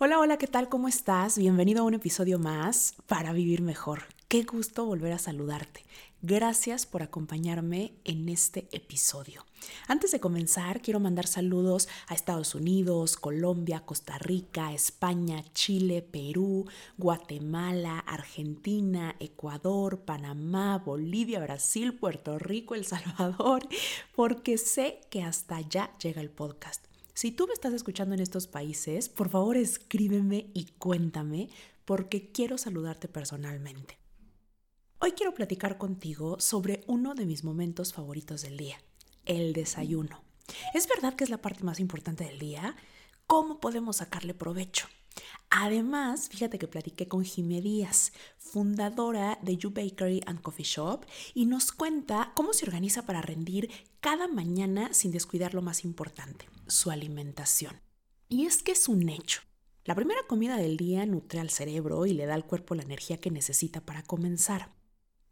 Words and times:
Hola, 0.00 0.20
hola, 0.20 0.36
¿qué 0.36 0.46
tal? 0.46 0.68
¿Cómo 0.68 0.86
estás? 0.86 1.38
Bienvenido 1.38 1.80
a 1.80 1.84
un 1.84 1.94
episodio 1.94 2.38
más 2.38 2.94
para 3.08 3.32
vivir 3.32 3.62
mejor. 3.62 4.02
Qué 4.28 4.44
gusto 4.44 4.86
volver 4.86 5.12
a 5.12 5.18
saludarte. 5.18 5.84
Gracias 6.22 6.86
por 6.86 7.02
acompañarme 7.02 7.94
en 8.04 8.28
este 8.28 8.68
episodio. 8.70 9.44
Antes 9.88 10.12
de 10.12 10.20
comenzar, 10.20 10.82
quiero 10.82 11.00
mandar 11.00 11.26
saludos 11.26 11.88
a 12.06 12.14
Estados 12.14 12.54
Unidos, 12.54 13.16
Colombia, 13.16 13.80
Costa 13.80 14.18
Rica, 14.18 14.72
España, 14.72 15.42
Chile, 15.52 16.00
Perú, 16.00 16.68
Guatemala, 16.96 17.98
Argentina, 17.98 19.16
Ecuador, 19.18 20.02
Panamá, 20.02 20.78
Bolivia, 20.78 21.40
Brasil, 21.40 21.92
Puerto 21.92 22.38
Rico, 22.38 22.76
El 22.76 22.84
Salvador, 22.86 23.66
porque 24.14 24.58
sé 24.58 25.00
que 25.10 25.24
hasta 25.24 25.56
allá 25.56 25.90
llega 25.98 26.20
el 26.20 26.30
podcast. 26.30 26.87
Si 27.18 27.32
tú 27.32 27.48
me 27.48 27.52
estás 27.52 27.72
escuchando 27.72 28.14
en 28.14 28.20
estos 28.20 28.46
países, 28.46 29.08
por 29.08 29.28
favor 29.28 29.56
escríbeme 29.56 30.52
y 30.54 30.66
cuéntame 30.78 31.48
porque 31.84 32.30
quiero 32.30 32.58
saludarte 32.58 33.08
personalmente. 33.08 33.98
Hoy 35.00 35.10
quiero 35.16 35.34
platicar 35.34 35.78
contigo 35.78 36.38
sobre 36.38 36.84
uno 36.86 37.16
de 37.16 37.26
mis 37.26 37.42
momentos 37.42 37.92
favoritos 37.92 38.42
del 38.42 38.56
día, 38.56 38.78
el 39.24 39.52
desayuno. 39.52 40.22
¿Es 40.74 40.86
verdad 40.86 41.14
que 41.14 41.24
es 41.24 41.30
la 41.30 41.42
parte 41.42 41.64
más 41.64 41.80
importante 41.80 42.22
del 42.22 42.38
día? 42.38 42.76
¿Cómo 43.26 43.58
podemos 43.58 43.96
sacarle 43.96 44.32
provecho? 44.32 44.86
Además, 45.50 46.28
fíjate 46.28 46.58
que 46.58 46.68
platiqué 46.68 47.08
con 47.08 47.24
Jimé 47.24 47.60
Díaz, 47.62 48.12
fundadora 48.36 49.38
de 49.42 49.56
You 49.56 49.70
Bakery 49.70 50.22
and 50.26 50.42
Coffee 50.42 50.64
Shop, 50.64 51.04
y 51.34 51.46
nos 51.46 51.72
cuenta 51.72 52.32
cómo 52.34 52.52
se 52.52 52.66
organiza 52.66 53.06
para 53.06 53.22
rendir 53.22 53.70
cada 54.00 54.28
mañana 54.28 54.92
sin 54.92 55.10
descuidar 55.10 55.54
lo 55.54 55.62
más 55.62 55.84
importante, 55.84 56.48
su 56.66 56.90
alimentación. 56.90 57.80
Y 58.28 58.46
es 58.46 58.62
que 58.62 58.72
es 58.72 58.88
un 58.88 59.08
hecho. 59.08 59.40
La 59.84 59.94
primera 59.94 60.20
comida 60.28 60.58
del 60.58 60.76
día 60.76 61.06
nutre 61.06 61.40
al 61.40 61.48
cerebro 61.48 62.04
y 62.04 62.12
le 62.12 62.26
da 62.26 62.34
al 62.34 62.44
cuerpo 62.44 62.74
la 62.74 62.82
energía 62.82 63.18
que 63.18 63.30
necesita 63.30 63.80
para 63.80 64.02
comenzar. 64.02 64.74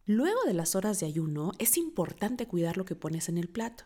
Luego 0.06 0.41
de 0.47 0.55
las 0.55 0.75
horas 0.75 0.98
de 0.98 1.06
ayuno, 1.06 1.53
es 1.59 1.77
importante 1.77 2.47
cuidar 2.47 2.78
lo 2.78 2.87
que 2.87 2.95
pones 2.95 3.28
en 3.28 3.37
el 3.37 3.48
plato. 3.48 3.84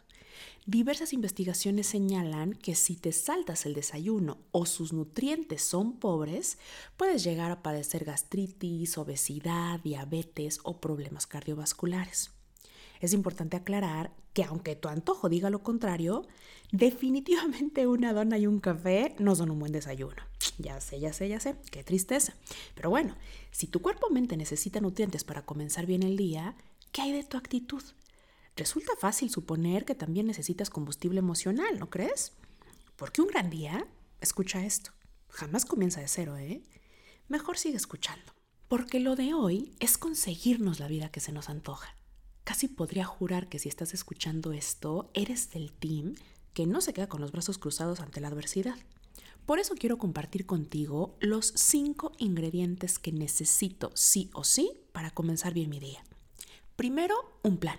Diversas 0.67 1.13
investigaciones 1.13 1.87
señalan 1.87 2.53
que 2.53 2.75
si 2.75 2.97
te 2.97 3.13
saltas 3.13 3.67
el 3.67 3.75
desayuno 3.75 4.39
o 4.53 4.67
sus 4.67 4.93
nutrientes 4.93 5.63
son 5.63 5.99
pobres, 5.99 6.59
puedes 6.97 7.25
llegar 7.25 7.51
a 7.51 7.63
padecer 7.63 8.05
gastritis, 8.05 8.99
obesidad, 8.99 9.81
diabetes 9.81 10.61
o 10.63 10.81
problemas 10.81 11.27
cardiovasculares. 11.27 12.31
Es 13.01 13.15
importante 13.15 13.57
aclarar 13.57 14.13
que 14.35 14.45
aunque 14.45 14.77
tu 14.77 14.89
antojo 14.89 15.29
diga 15.29 15.51
lo 15.51 15.63
contrario, 15.63 16.27
definitivamente 16.71 17.87
una 17.87 18.13
dona 18.13 18.39
y 18.39 18.47
un 18.47 18.61
café 18.61 19.15
no 19.19 19.35
son 19.35 19.51
un 19.51 19.59
buen 19.59 19.73
desayuno. 19.73 20.23
Ya 20.59 20.81
sé, 20.81 21.01
ya 21.01 21.13
sé, 21.13 21.29
ya 21.29 21.41
sé, 21.41 21.57
qué 21.71 21.83
tristeza. 21.83 22.35
Pero 22.75 22.91
bueno, 22.91 23.17
si 23.51 23.67
tu 23.67 23.81
cuerpo 23.81 24.11
mente 24.11 24.37
necesita 24.37 24.81
nutrientes 24.81 25.25
para 25.25 25.45
comenzar 25.45 25.87
bien 25.87 26.03
el 26.03 26.17
día, 26.17 26.55
¿qué 26.93 27.03
hay 27.03 27.13
de 27.13 27.25
tu 27.25 27.37
actitud? 27.37 27.83
Resulta 28.61 28.93
fácil 28.95 29.31
suponer 29.31 29.87
que 29.87 29.95
también 29.95 30.27
necesitas 30.27 30.69
combustible 30.69 31.19
emocional, 31.19 31.79
¿no 31.79 31.89
crees? 31.89 32.35
Porque 32.95 33.23
un 33.23 33.29
gran 33.29 33.49
día, 33.49 33.87
escucha 34.21 34.67
esto, 34.67 34.91
jamás 35.31 35.65
comienza 35.65 36.03
de 36.03 36.09
cero, 36.09 36.37
¿eh? 36.37 36.63
Mejor 37.27 37.57
sigue 37.57 37.79
escuchando. 37.79 38.35
Porque 38.69 39.01
lo 39.01 39.17
de 39.17 39.33
hoy 39.33 39.75
es 39.81 39.97
conseguirnos 39.97 40.79
la 40.79 40.89
vida 40.89 41.11
que 41.11 41.21
se 41.21 41.33
nos 41.33 41.49
antoja. 41.49 41.97
Casi 42.45 42.69
podría 42.69 43.07
jurar 43.07 43.49
que 43.49 43.59
si 43.59 43.71
estás 43.71 43.95
escuchando 43.95 44.53
esto, 44.53 45.11
eres 45.15 45.49
del 45.53 45.73
team 45.73 46.15
que 46.53 46.67
no 46.67 46.83
se 46.83 46.93
queda 46.93 47.09
con 47.09 47.23
los 47.23 47.33
brazos 47.33 47.57
cruzados 47.57 48.01
ante 48.01 48.21
la 48.21 48.29
adversidad. 48.29 48.77
Por 49.47 49.59
eso 49.59 49.75
quiero 49.75 49.97
compartir 49.97 50.45
contigo 50.45 51.17
los 51.21 51.55
cinco 51.57 52.13
ingredientes 52.19 52.99
que 52.99 53.11
necesito 53.11 53.91
sí 53.95 54.29
o 54.35 54.45
sí 54.45 54.71
para 54.93 55.13
comenzar 55.13 55.55
bien 55.55 55.71
mi 55.71 55.81
día. 55.81 56.05
Primero, 56.77 57.15
un 57.43 57.57
plan. 57.57 57.79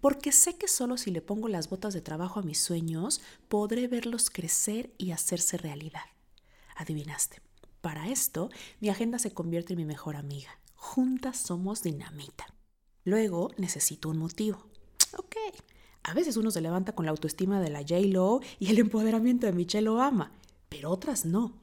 Porque 0.00 0.32
sé 0.32 0.56
que 0.56 0.68
solo 0.68 0.96
si 0.96 1.10
le 1.10 1.22
pongo 1.22 1.48
las 1.48 1.68
botas 1.68 1.94
de 1.94 2.00
trabajo 2.00 2.40
a 2.40 2.42
mis 2.42 2.60
sueños, 2.60 3.20
podré 3.48 3.88
verlos 3.88 4.30
crecer 4.30 4.92
y 4.98 5.10
hacerse 5.10 5.56
realidad. 5.56 6.04
Adivinaste. 6.76 7.40
Para 7.80 8.08
esto, 8.08 8.50
mi 8.80 8.88
agenda 8.88 9.18
se 9.18 9.32
convierte 9.32 9.72
en 9.72 9.78
mi 9.78 9.84
mejor 9.84 10.16
amiga. 10.16 10.50
Juntas 10.74 11.38
somos 11.38 11.82
dinamita. 11.82 12.46
Luego 13.04 13.50
necesito 13.56 14.08
un 14.08 14.18
motivo. 14.18 14.68
Ok, 15.16 15.36
a 16.02 16.14
veces 16.14 16.36
uno 16.36 16.50
se 16.50 16.60
levanta 16.60 16.92
con 16.92 17.04
la 17.06 17.10
autoestima 17.10 17.60
de 17.60 17.70
la 17.70 17.80
J-Lo 17.80 18.40
y 18.58 18.70
el 18.70 18.78
empoderamiento 18.78 19.46
de 19.46 19.52
Michelle 19.52 19.88
Obama, 19.88 20.32
pero 20.68 20.90
otras 20.90 21.24
no. 21.24 21.54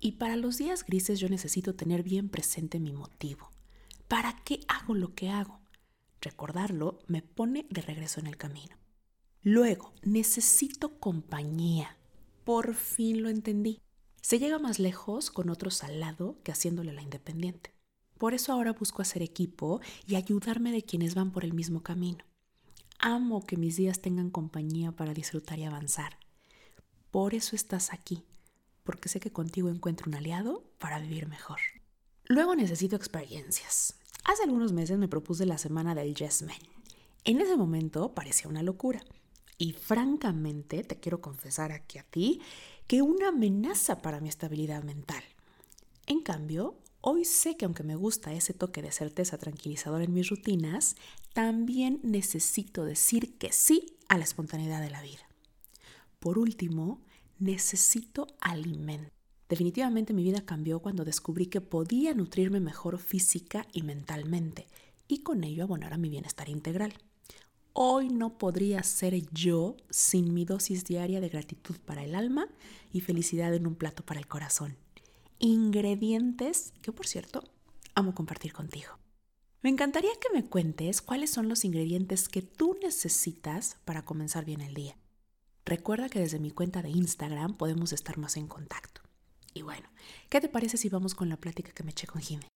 Y 0.00 0.12
para 0.12 0.36
los 0.36 0.58
días 0.58 0.84
grises 0.84 1.20
yo 1.20 1.28
necesito 1.28 1.74
tener 1.74 2.02
bien 2.02 2.28
presente 2.28 2.80
mi 2.80 2.92
motivo. 2.92 3.50
¿Para 4.08 4.36
qué 4.44 4.60
hago 4.68 4.94
lo 4.94 5.14
que 5.14 5.30
hago? 5.30 5.61
Recordarlo 6.22 7.00
me 7.08 7.20
pone 7.20 7.66
de 7.68 7.82
regreso 7.82 8.20
en 8.20 8.28
el 8.28 8.36
camino. 8.36 8.76
Luego, 9.42 9.92
necesito 10.02 11.00
compañía. 11.00 11.98
Por 12.44 12.74
fin 12.74 13.22
lo 13.22 13.28
entendí. 13.28 13.80
Se 14.22 14.38
llega 14.38 14.60
más 14.60 14.78
lejos 14.78 15.32
con 15.32 15.50
otros 15.50 15.82
al 15.82 15.98
lado 15.98 16.38
que 16.44 16.52
haciéndole 16.52 16.92
la 16.92 17.02
independiente. 17.02 17.74
Por 18.18 18.34
eso 18.34 18.52
ahora 18.52 18.72
busco 18.72 19.02
hacer 19.02 19.20
equipo 19.20 19.80
y 20.06 20.14
ayudarme 20.14 20.70
de 20.70 20.84
quienes 20.84 21.16
van 21.16 21.32
por 21.32 21.44
el 21.44 21.54
mismo 21.54 21.82
camino. 21.82 22.24
Amo 23.00 23.44
que 23.44 23.56
mis 23.56 23.74
días 23.74 24.00
tengan 24.00 24.30
compañía 24.30 24.92
para 24.92 25.12
disfrutar 25.12 25.58
y 25.58 25.64
avanzar. 25.64 26.18
Por 27.10 27.34
eso 27.34 27.56
estás 27.56 27.92
aquí, 27.92 28.24
porque 28.84 29.08
sé 29.08 29.18
que 29.18 29.32
contigo 29.32 29.70
encuentro 29.70 30.08
un 30.08 30.14
aliado 30.14 30.62
para 30.78 31.00
vivir 31.00 31.26
mejor. 31.26 31.58
Luego 32.26 32.54
necesito 32.54 32.94
experiencias. 32.94 33.98
Hace 34.24 34.44
algunos 34.44 34.72
meses 34.72 34.98
me 34.98 35.08
propuse 35.08 35.46
la 35.46 35.58
semana 35.58 35.94
del 35.94 36.14
Yes 36.14 36.42
Man. 36.42 36.56
En 37.24 37.40
ese 37.40 37.56
momento 37.56 38.14
parecía 38.14 38.48
una 38.48 38.62
locura. 38.62 39.00
Y 39.58 39.72
francamente 39.72 40.82
te 40.82 40.98
quiero 40.98 41.20
confesar 41.20 41.72
aquí 41.72 41.98
a 41.98 42.02
ti 42.02 42.40
que 42.86 43.02
una 43.02 43.28
amenaza 43.28 44.02
para 44.02 44.20
mi 44.20 44.28
estabilidad 44.28 44.82
mental. 44.82 45.22
En 46.06 46.20
cambio, 46.20 46.76
Hoy 47.04 47.24
sé 47.24 47.56
que 47.56 47.64
aunque 47.64 47.82
me 47.82 47.96
gusta 47.96 48.32
ese 48.32 48.54
toque 48.54 48.80
de 48.80 48.92
certeza 48.92 49.36
tranquilizador 49.36 50.02
en 50.02 50.14
mis 50.14 50.30
rutinas, 50.30 50.94
también 51.32 51.98
necesito 52.04 52.84
decir 52.84 53.36
que 53.38 53.52
sí 53.52 53.96
a 54.08 54.18
la 54.18 54.24
espontaneidad 54.24 54.80
de 54.80 54.90
la 54.90 55.02
vida. 55.02 55.26
Por 56.20 56.38
último, 56.38 57.00
necesito 57.40 58.28
alimento. 58.40 59.10
Definitivamente 59.52 60.14
mi 60.14 60.22
vida 60.22 60.46
cambió 60.46 60.80
cuando 60.80 61.04
descubrí 61.04 61.44
que 61.44 61.60
podía 61.60 62.14
nutrirme 62.14 62.58
mejor 62.58 62.98
física 62.98 63.66
y 63.74 63.82
mentalmente 63.82 64.66
y 65.08 65.18
con 65.18 65.44
ello 65.44 65.64
abonar 65.64 65.92
a 65.92 65.98
mi 65.98 66.08
bienestar 66.08 66.48
integral. 66.48 66.94
Hoy 67.74 68.08
no 68.08 68.38
podría 68.38 68.82
ser 68.82 69.14
yo 69.30 69.76
sin 69.90 70.32
mi 70.32 70.46
dosis 70.46 70.86
diaria 70.86 71.20
de 71.20 71.28
gratitud 71.28 71.76
para 71.84 72.02
el 72.02 72.14
alma 72.14 72.48
y 72.94 73.02
felicidad 73.02 73.52
en 73.52 73.66
un 73.66 73.74
plato 73.74 74.02
para 74.06 74.20
el 74.20 74.26
corazón 74.26 74.78
ingredientes 75.38 76.72
que, 76.80 76.92
por 76.92 77.06
cierto, 77.06 77.44
amo 77.94 78.14
compartir 78.14 78.54
contigo. 78.54 78.92
Me 79.60 79.68
encantaría 79.68 80.12
que 80.18 80.32
me 80.32 80.48
cuentes 80.48 81.02
cuáles 81.02 81.28
son 81.28 81.50
los 81.50 81.66
ingredientes 81.66 82.30
que 82.30 82.40
tú 82.40 82.78
necesitas 82.82 83.76
para 83.84 84.06
comenzar 84.06 84.46
bien 84.46 84.62
el 84.62 84.72
día. 84.72 84.96
Recuerda 85.66 86.08
que 86.08 86.20
desde 86.20 86.38
mi 86.38 86.52
cuenta 86.52 86.80
de 86.80 86.88
Instagram 86.88 87.58
podemos 87.58 87.92
estar 87.92 88.16
más 88.16 88.38
en 88.38 88.48
contacto. 88.48 89.01
Y 89.54 89.62
bueno, 89.62 89.88
¿qué 90.28 90.40
te 90.40 90.48
parece 90.48 90.76
si 90.76 90.88
vamos 90.88 91.14
con 91.14 91.28
la 91.28 91.36
plática 91.36 91.72
que 91.72 91.82
me 91.82 91.90
eché 91.90 92.06
con 92.06 92.20
Jimé? 92.22 92.46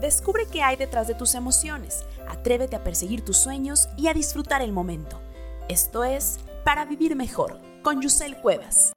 Descubre 0.00 0.46
qué 0.50 0.62
hay 0.62 0.76
detrás 0.76 1.06
de 1.06 1.14
tus 1.14 1.34
emociones, 1.34 2.06
atrévete 2.28 2.76
a 2.76 2.84
perseguir 2.84 3.22
tus 3.22 3.36
sueños 3.36 3.88
y 3.96 4.06
a 4.08 4.14
disfrutar 4.14 4.62
el 4.62 4.72
momento. 4.72 5.20
Esto 5.68 6.04
es 6.04 6.38
Para 6.64 6.86
Vivir 6.86 7.14
Mejor, 7.14 7.60
con 7.82 8.00
Yusel 8.00 8.36
Cuevas. 8.40 8.92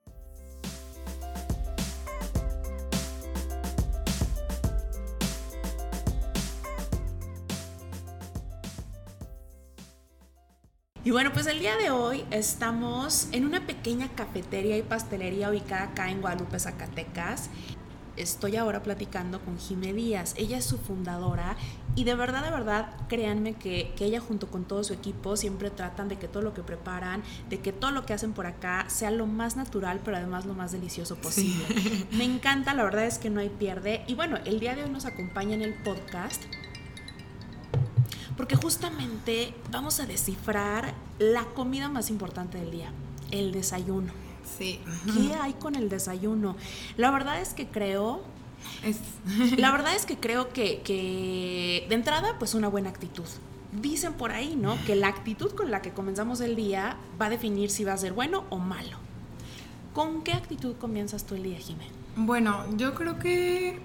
Y 11.11 11.13
bueno, 11.13 11.33
pues 11.33 11.45
el 11.47 11.59
día 11.59 11.75
de 11.75 11.91
hoy 11.91 12.23
estamos 12.31 13.27
en 13.33 13.43
una 13.45 13.67
pequeña 13.67 14.07
cafetería 14.15 14.77
y 14.77 14.81
pastelería 14.81 15.49
ubicada 15.49 15.83
acá 15.83 16.09
en 16.09 16.21
Guadalupe, 16.21 16.57
Zacatecas 16.57 17.49
estoy 18.15 18.55
ahora 18.55 18.81
platicando 18.81 19.41
con 19.41 19.59
Jime 19.59 19.91
Díaz. 19.91 20.33
Ella 20.37 20.57
es 20.57 20.63
su 20.63 20.77
fundadora 20.77 21.57
y 21.95 22.05
de 22.05 22.15
verdad, 22.15 22.43
de 22.43 22.51
verdad, 22.51 22.95
créanme 23.09 23.55
que, 23.55 23.93
que, 23.97 24.05
ella 24.05 24.21
junto 24.21 24.47
con 24.47 24.63
todo 24.63 24.85
su 24.85 24.93
equipo 24.93 25.35
siempre 25.35 25.69
tratan 25.69 26.07
de 26.07 26.17
que 26.17 26.29
todo 26.29 26.43
lo 26.43 26.53
que 26.53 26.63
preparan, 26.63 27.23
de 27.49 27.59
que 27.59 27.73
todo 27.73 27.91
lo 27.91 28.05
que 28.05 28.13
hacen 28.13 28.31
por 28.31 28.45
acá 28.45 28.85
sea 28.87 29.11
lo 29.11 29.27
más 29.27 29.57
natural, 29.57 29.99
pero 30.05 30.15
además 30.15 30.45
lo 30.45 30.53
más 30.53 30.71
delicioso 30.71 31.17
posible. 31.17 31.65
Me 32.11 32.23
encanta, 32.23 32.73
la 32.73 32.85
verdad 32.85 33.05
es 33.05 33.17
que 33.17 33.29
no 33.29 33.41
hay 33.41 33.49
pierde. 33.49 34.05
Y 34.07 34.15
bueno, 34.15 34.37
el 34.45 34.61
día 34.61 34.75
de 34.75 34.83
hoy 34.83 34.89
nos 34.89 35.05
acompaña 35.05 35.55
en 35.55 35.61
el 35.61 35.73
podcast 35.73 36.41
porque 38.37 38.55
justamente 38.55 39.53
vamos 39.71 39.99
a 39.99 40.05
descifrar 40.05 40.93
la 41.19 41.45
comida 41.45 41.89
más 41.89 42.09
importante 42.09 42.57
del 42.57 42.71
día, 42.71 42.91
el 43.31 43.51
desayuno. 43.51 44.13
Sí. 44.57 44.79
¿Qué 45.05 45.33
hay 45.35 45.53
con 45.53 45.75
el 45.75 45.89
desayuno? 45.89 46.55
La 46.97 47.11
verdad 47.11 47.41
es 47.41 47.53
que 47.53 47.67
creo 47.67 48.21
Es... 48.83 48.99
la 49.57 49.71
verdad 49.71 49.95
es 49.95 50.05
que 50.05 50.17
creo 50.17 50.49
que, 50.49 50.81
que, 50.81 51.85
de 51.89 51.95
entrada, 51.95 52.35
pues 52.39 52.53
una 52.53 52.67
buena 52.67 52.89
actitud. 52.89 53.25
Dicen 53.71 54.13
por 54.13 54.31
ahí, 54.31 54.55
¿no? 54.55 54.77
Que 54.85 54.95
la 54.95 55.07
actitud 55.07 55.51
con 55.51 55.71
la 55.71 55.81
que 55.81 55.91
comenzamos 55.91 56.41
el 56.41 56.55
día 56.55 56.97
va 57.19 57.27
a 57.27 57.29
definir 57.29 57.69
si 57.69 57.83
va 57.83 57.93
a 57.93 57.97
ser 57.97 58.13
bueno 58.13 58.43
o 58.49 58.57
malo. 58.57 58.97
¿Con 59.93 60.23
qué 60.23 60.33
actitud 60.33 60.75
comienzas 60.75 61.25
tú 61.25 61.35
el 61.35 61.43
día, 61.43 61.57
Jimé? 61.57 61.87
Bueno, 62.15 62.65
yo 62.77 62.93
creo 62.93 63.19
que 63.19 63.79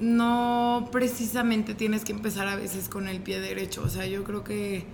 no 0.00 0.88
precisamente 0.92 1.74
tienes 1.74 2.04
que 2.04 2.12
empezar 2.12 2.48
a 2.48 2.56
veces 2.56 2.88
con 2.88 3.08
el 3.08 3.20
pie 3.20 3.40
derecho. 3.40 3.82
O 3.84 3.88
sea, 3.88 4.06
yo 4.06 4.24
creo 4.24 4.44
que 4.44 4.84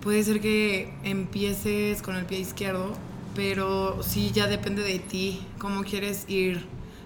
puede 0.00 0.22
ser 0.22 0.40
que 0.40 0.92
empieces 1.04 2.02
con 2.02 2.16
el 2.16 2.26
pie 2.26 2.40
izquierdo, 2.40 2.92
pero 3.34 4.02
sí 4.02 4.30
ya 4.32 4.46
depende 4.46 4.82
de 4.82 4.98
ti 4.98 5.40
cómo 5.58 5.84
quieres 5.84 6.24
ir 6.28 6.64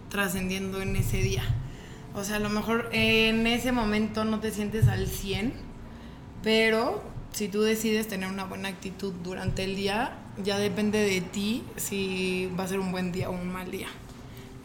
trascendiendo 0.09 0.81
en 0.81 0.97
ese 0.97 1.19
día. 1.19 1.43
O 2.15 2.25
sea, 2.25 2.37
a 2.37 2.41
lo 2.41 2.51
mejor 2.51 2.89
en 2.93 3.47
ese 3.47 3.73
momento 3.73 4.25
no 4.25 4.41
te 4.41 4.51
sientes 4.51 4.89
al 4.89 5.07
100, 5.07 5.53
pero 6.43 7.03
si 7.33 7.49
tú 7.49 7.63
decides 7.63 8.09
tener 8.09 8.29
una 8.29 8.45
buena 8.45 8.69
actitud 8.69 9.13
durante 9.23 9.63
el 9.65 9.77
día, 9.77 10.19
ya 10.43 10.59
depende 10.59 10.99
de 10.99 11.21
ti 11.21 11.63
si 11.77 12.51
va 12.59 12.65
a 12.65 12.69
ser 12.69 12.81
un 12.81 12.91
buen 12.91 13.13
día 13.13 13.31
o 13.31 13.33
un 13.33 13.53
mal 13.53 13.71
día. 13.71 13.89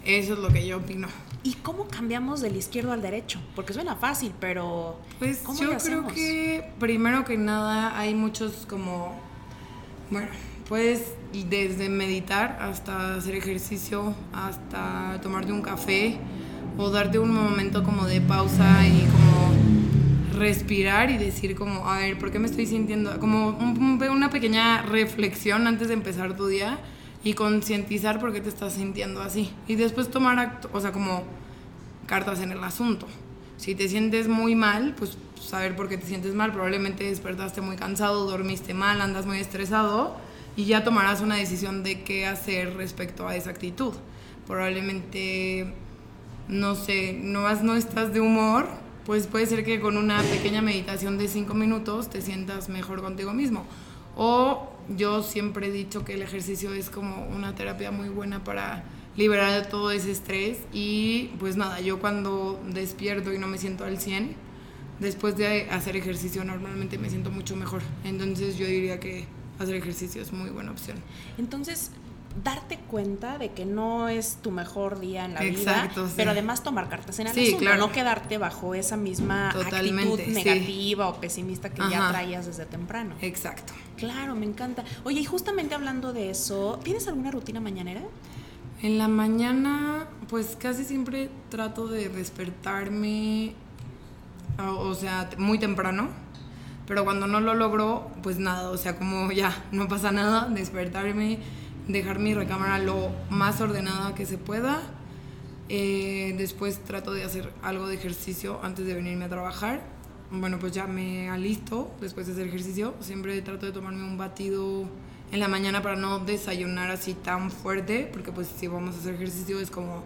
Eso 0.06 0.34
es 0.34 0.40
lo 0.40 0.50
que 0.50 0.66
yo 0.68 0.78
opino. 0.78 1.08
¿Y 1.44 1.54
cómo 1.56 1.88
cambiamos 1.88 2.42
del 2.42 2.56
izquierdo 2.56 2.92
al 2.92 3.02
derecho? 3.02 3.40
Porque 3.56 3.74
suena 3.74 3.96
fácil, 3.96 4.32
pero 4.40 5.00
Pues 5.20 5.40
¿cómo 5.44 5.60
yo 5.60 5.78
creo 5.78 6.08
que 6.08 6.72
primero 6.80 7.24
que 7.26 7.38
nada 7.38 7.98
hay 7.98 8.16
muchos 8.16 8.66
como, 8.68 9.14
bueno, 10.10 10.28
puedes 10.68 11.14
desde 11.50 11.90
meditar 11.90 12.58
hasta 12.62 13.16
hacer 13.16 13.36
ejercicio, 13.36 14.16
hasta 14.34 15.20
tomarte 15.22 15.52
un 15.52 15.62
café 15.62 16.18
o 16.78 16.90
darte 16.90 17.20
un 17.20 17.32
momento 17.34 17.84
como 17.84 18.06
de 18.06 18.22
pausa 18.22 18.86
y 18.88 19.02
como 19.02 20.40
respirar 20.40 21.12
y 21.12 21.18
decir 21.18 21.56
como, 21.56 21.88
a 21.88 22.00
ver, 22.00 22.18
¿por 22.18 22.32
qué 22.32 22.40
me 22.40 22.48
estoy 22.48 22.66
sintiendo? 22.66 23.20
Como 23.20 23.50
un- 23.50 23.78
un- 24.02 24.10
una 24.10 24.30
pequeña 24.30 24.82
reflexión 24.82 25.68
antes 25.68 25.88
de 25.90 25.94
empezar 25.94 26.36
tu 26.36 26.48
día 26.48 26.80
y 27.26 27.34
concientizar 27.34 28.20
por 28.20 28.32
qué 28.32 28.40
te 28.40 28.50
estás 28.50 28.74
sintiendo 28.74 29.20
así. 29.20 29.52
Y 29.68 29.76
después 29.76 30.12
tomar, 30.12 30.38
acto, 30.38 30.70
o 30.72 30.80
sea, 30.80 30.92
como 30.92 31.24
cartas 32.06 32.40
en 32.40 32.52
el 32.52 32.64
asunto. 32.64 33.08
Si 33.58 33.74
te 33.74 33.90
sientes 33.90 34.28
muy 34.28 34.54
mal, 34.54 34.94
pues 34.96 35.18
saber 35.42 35.76
por 35.76 35.90
qué 35.90 35.98
te 35.98 36.06
sientes 36.06 36.36
mal. 36.36 36.52
Probablemente 36.52 37.06
despertaste 37.06 37.62
muy 37.62 37.78
cansado, 37.78 38.30
dormiste 38.30 38.76
mal, 38.76 39.02
andas 39.02 39.26
muy 39.26 39.40
estresado 39.40 40.16
y 40.56 40.66
ya 40.66 40.84
tomarás 40.84 41.22
una 41.22 41.36
decisión 41.36 41.82
de 41.82 42.04
qué 42.04 42.28
hacer 42.28 42.76
respecto 42.78 43.28
a 43.28 43.36
esa 43.36 43.50
actitud. 43.50 43.94
Probablemente, 44.46 45.74
no 46.48 46.76
sé, 46.76 47.20
no, 47.20 47.52
no 47.64 47.76
estás 47.76 48.14
de 48.14 48.22
humor, 48.22 48.68
pues 49.04 49.26
puede 49.26 49.48
ser 49.48 49.66
que 49.66 49.80
con 49.80 49.98
una 49.98 50.22
pequeña 50.22 50.62
meditación 50.62 51.18
de 51.18 51.28
cinco 51.28 51.56
minutos 51.56 52.08
te 52.08 52.22
sientas 52.22 52.70
mejor 52.70 53.02
contigo 53.02 53.34
mismo. 53.34 53.66
O 54.16 54.75
yo 54.90 55.24
siempre 55.24 55.68
he 55.68 55.72
dicho 55.72 56.06
que 56.06 56.14
el 56.14 56.22
ejercicio 56.22 56.74
es 56.74 56.90
como 56.90 57.28
una 57.28 57.56
terapia 57.56 57.92
muy 57.92 58.10
buena 58.10 58.44
para 58.44 58.84
liberar 59.18 59.70
todo 59.70 59.92
ese 59.92 60.12
estrés 60.12 60.60
y 60.74 61.32
pues 61.40 61.56
nada, 61.56 61.80
yo 61.80 62.00
cuando 62.00 62.62
despierto 62.70 63.34
y 63.34 63.40
no 63.40 63.48
me 63.48 63.58
siento 63.58 63.86
al 63.86 64.00
100, 64.00 64.36
después 65.00 65.38
de 65.38 65.70
hacer 65.70 65.96
ejercicio 65.96 66.44
normalmente 66.44 66.98
me 66.98 67.10
siento 67.10 67.32
mucho 67.32 67.56
mejor. 67.56 67.82
Entonces 68.04 68.58
yo 68.58 68.66
diría 68.66 69.00
que 69.00 69.26
hacer 69.60 69.76
ejercicio 69.76 70.22
es 70.22 70.34
muy 70.34 70.50
buena 70.50 70.72
opción. 70.72 70.98
Entonces, 71.38 71.92
darte 72.44 72.78
cuenta 72.78 73.38
de 73.38 73.52
que 73.52 73.66
no 73.66 74.10
es 74.10 74.40
tu 74.42 74.52
mejor 74.52 75.00
día 75.00 75.26
en 75.26 75.36
la 75.36 75.44
Exacto, 75.44 76.02
vida, 76.02 76.10
sí. 76.10 76.14
pero 76.18 76.32
además 76.32 76.64
tomar 76.64 76.90
cartas 76.90 77.18
en 77.20 77.28
el 77.28 77.34
Sí, 77.34 77.48
asunto, 77.48 77.60
claro. 77.60 77.80
no 77.80 77.92
quedarte 77.92 78.38
bajo 78.38 78.76
esa 78.76 78.98
misma 78.98 79.52
Totalmente, 79.54 80.14
actitud 80.14 80.20
sí. 80.26 80.44
negativa 80.44 81.08
o 81.08 81.20
pesimista 81.22 81.70
que 81.70 81.82
ya 81.90 82.10
traías 82.10 82.46
desde 82.46 82.66
temprano. 82.66 83.16
Exacto. 83.22 83.74
Claro, 83.98 84.36
me 84.36 84.46
encanta. 84.46 84.84
Oye, 85.06 85.22
y 85.22 85.26
justamente 85.26 85.76
hablando 85.76 86.12
de 86.12 86.30
eso, 86.30 86.80
¿tienes 86.84 87.08
alguna 87.08 87.32
rutina 87.32 87.62
mañanera? 87.62 88.02
En 88.82 88.98
la 88.98 89.08
mañana, 89.08 90.06
pues 90.28 90.58
casi 90.60 90.84
siempre 90.84 91.30
trato 91.50 91.88
de 91.88 92.10
despertarme, 92.10 93.54
o 94.60 94.90
o 94.90 94.94
sea, 94.96 95.30
muy 95.38 95.58
temprano, 95.60 96.10
pero 96.86 97.04
cuando 97.06 97.28
no 97.28 97.40
lo 97.40 97.54
logro, 97.54 98.12
pues 98.22 98.38
nada, 98.38 98.70
o 98.70 98.78
sea, 98.78 98.98
como 98.98 99.32
ya, 99.32 99.64
no 99.72 99.88
pasa 99.88 100.12
nada, 100.12 100.50
despertarme, 100.50 101.40
dejar 101.88 102.20
mi 102.20 102.34
recámara 102.34 102.80
lo 102.80 103.12
más 103.30 103.62
ordenada 103.62 104.16
que 104.16 104.26
se 104.26 104.38
pueda. 104.38 104.82
Eh, 105.70 106.36
después 106.38 106.84
trato 106.84 107.14
de 107.14 107.24
hacer 107.24 107.52
algo 107.62 107.88
de 107.88 107.96
ejercicio 107.96 108.60
antes 108.64 108.86
de 108.86 108.94
venirme 108.94 109.26
a 109.26 109.30
trabajar. 109.30 109.82
Bueno, 110.32 110.60
pues 110.60 110.74
ya 110.74 110.88
me 110.88 111.30
alisto 111.30 111.92
después 112.02 112.28
de 112.28 112.34
hacer 112.34 112.48
ejercicio. 112.48 112.94
Siempre 113.00 113.42
trato 113.42 113.66
de 113.66 113.72
tomarme 113.72 114.04
un 114.04 114.18
batido 114.18 114.86
en 115.32 115.40
la 115.40 115.48
mañana 115.48 115.82
para 115.82 115.96
no 115.96 116.20
desayunar 116.20 116.92
así 116.92 117.14
tan 117.14 117.52
fuerte, 117.52 118.10
porque 118.12 118.32
pues 118.32 118.48
si 118.48 118.68
vamos 118.68 118.96
a 118.96 119.00
hacer 119.00 119.16
ejercicio 119.16 119.60
es 119.60 119.72
como 119.72 120.04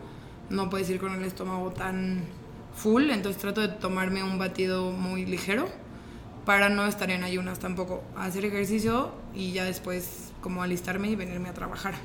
no 0.50 0.70
puedes 0.70 0.90
ir 0.90 1.00
con 1.00 1.14
el 1.14 1.24
estómago 1.24 1.72
tan 1.72 2.24
full, 2.76 3.10
entonces 3.12 3.42
trato 3.42 3.62
de 3.62 3.68
tomarme 3.68 4.24
un 4.24 4.40
batido 4.40 4.92
muy 4.92 5.26
ligero 5.26 5.68
para 6.46 6.70
no 6.70 6.88
estar 6.88 7.12
en 7.12 7.24
ayunas 7.24 7.60
tampoco, 7.60 8.04
hacer 8.18 8.46
ejercicio 8.46 9.12
y 9.36 9.52
ya 9.52 9.66
después 9.66 10.29
como 10.42 10.64
alistarme 10.64 11.10
y 11.10 11.16
venirme 11.16 11.50
a 11.50 11.54
trabajar. 11.54 11.96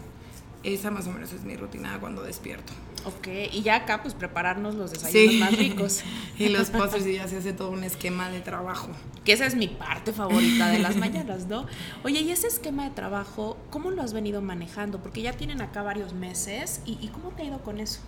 Esa 0.62 0.90
más 0.90 1.06
o 1.06 1.12
menos 1.12 1.32
es 1.32 1.44
mi 1.44 1.56
rutina 1.56 1.98
cuando 2.00 2.22
despierto. 2.22 2.72
Ok, 3.04 3.28
y 3.52 3.60
ya 3.60 3.76
acá 3.76 4.00
pues 4.00 4.14
prepararnos 4.14 4.74
los 4.74 4.92
desayunos 4.92 5.34
más 5.34 5.58
ricos. 5.58 6.02
y 6.38 6.48
los 6.48 6.70
postres 6.70 7.06
y 7.06 7.14
ya 7.14 7.28
se 7.28 7.36
hace 7.36 7.52
todo 7.52 7.70
un 7.70 7.84
esquema 7.84 8.30
de 8.30 8.40
trabajo. 8.40 8.88
Que 9.24 9.34
esa 9.34 9.44
es 9.44 9.56
mi 9.56 9.68
parte 9.68 10.12
favorita 10.12 10.70
de 10.70 10.78
las 10.78 10.96
mañanas, 10.96 11.46
¿no? 11.46 11.66
Oye, 12.02 12.20
y 12.20 12.30
ese 12.30 12.46
esquema 12.46 12.84
de 12.84 12.90
trabajo, 12.90 13.58
¿cómo 13.68 13.90
lo 13.90 14.00
has 14.00 14.14
venido 14.14 14.40
manejando? 14.40 15.02
Porque 15.02 15.20
ya 15.20 15.34
tienen 15.34 15.60
acá 15.60 15.82
varios 15.82 16.14
meses. 16.14 16.80
¿Y, 16.86 16.92
y 17.02 17.08
cómo 17.08 17.28
te 17.30 17.42
ha 17.42 17.44
ido 17.44 17.60
con 17.60 17.78
eso? 17.78 18.00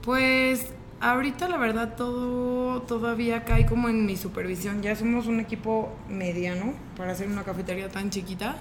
Pues 0.00 0.72
ahorita 1.00 1.48
la 1.48 1.58
verdad 1.58 1.96
todo 1.96 2.82
todavía 2.82 3.44
cae 3.44 3.66
como 3.66 3.90
en 3.90 4.06
mi 4.06 4.16
supervisión. 4.16 4.80
Ya 4.80 4.96
somos 4.96 5.26
un 5.26 5.40
equipo 5.40 5.92
mediano 6.08 6.72
para 6.96 7.12
hacer 7.12 7.28
una 7.28 7.44
cafetería 7.44 7.90
tan 7.90 8.08
chiquita. 8.08 8.56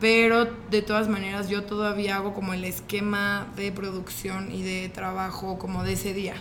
Pero 0.00 0.46
de 0.70 0.82
todas 0.82 1.08
maneras 1.08 1.48
yo 1.48 1.64
todavía 1.64 2.16
hago 2.16 2.34
como 2.34 2.52
el 2.52 2.64
esquema 2.64 3.46
de 3.56 3.72
producción 3.72 4.52
y 4.52 4.62
de 4.62 4.88
trabajo 4.88 5.58
como 5.58 5.82
de 5.84 5.92
ese 5.94 6.12
día. 6.12 6.34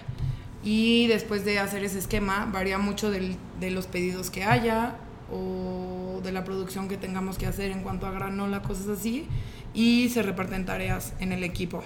Y 0.64 1.08
después 1.08 1.46
de 1.46 1.60
hacer 1.60 1.84
ese 1.84 2.00
esquema 2.00 2.50
varía 2.52 2.78
mucho 2.78 3.12
del- 3.12 3.36
de 3.60 3.72
los 3.72 3.86
pedidos 3.88 4.30
que 4.30 4.44
haya 4.44 4.96
o 5.32 6.20
de 6.24 6.32
la 6.32 6.44
producción 6.44 6.88
que 6.88 6.98
tengamos 6.98 7.38
que 7.38 7.46
hacer 7.46 7.72
en 7.72 7.82
cuanto 7.84 8.08
a 8.08 8.12
granola, 8.12 8.62
cosas 8.62 8.88
así. 8.88 9.28
Y 9.74 10.10
se 10.10 10.24
reparten 10.24 10.66
tareas 10.66 11.14
en 11.20 11.32
el 11.32 11.44
equipo 11.44 11.84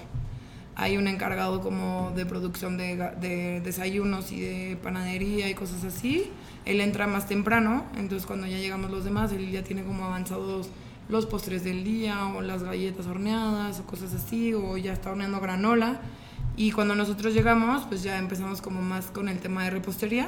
hay 0.80 0.96
un 0.96 1.08
encargado 1.08 1.60
como 1.62 2.12
de 2.16 2.28
producción 2.28 2.78
de, 2.78 2.96
de 3.20 3.62
desayunos 3.62 4.32
y 4.32 4.40
de 4.42 4.78
panadería 4.78 5.50
y 5.50 5.56
cosas 5.56 5.84
así. 5.84 6.30
Él 6.66 6.82
entra 6.82 7.08
más 7.08 7.28
temprano, 7.28 7.84
entonces 7.98 8.28
cuando 8.28 8.46
ya 8.46 8.60
llegamos 8.60 8.92
los 8.92 9.04
demás, 9.04 9.32
él 9.32 9.50
ya 9.50 9.64
tiene 9.64 9.84
como 9.84 10.06
avanzados 10.06 10.70
los 11.10 11.26
postres 11.26 11.64
del 11.64 11.84
día 11.84 12.28
o 12.28 12.42
las 12.42 12.64
galletas 12.64 13.06
horneadas 13.08 13.80
o 13.80 13.86
cosas 13.86 14.14
así, 14.14 14.54
o 14.54 14.78
ya 14.78 14.94
está 14.94 15.12
horneando 15.12 15.40
granola. 15.40 16.00
Y 16.56 16.72
cuando 16.72 16.96
nosotros 16.96 17.34
llegamos, 17.34 17.84
pues 17.86 18.04
ya 18.04 18.18
empezamos 18.18 18.62
como 18.62 18.82
más 18.82 19.06
con 19.12 19.30
el 19.30 19.40
tema 19.40 19.64
de 19.64 19.70
repostería. 19.70 20.28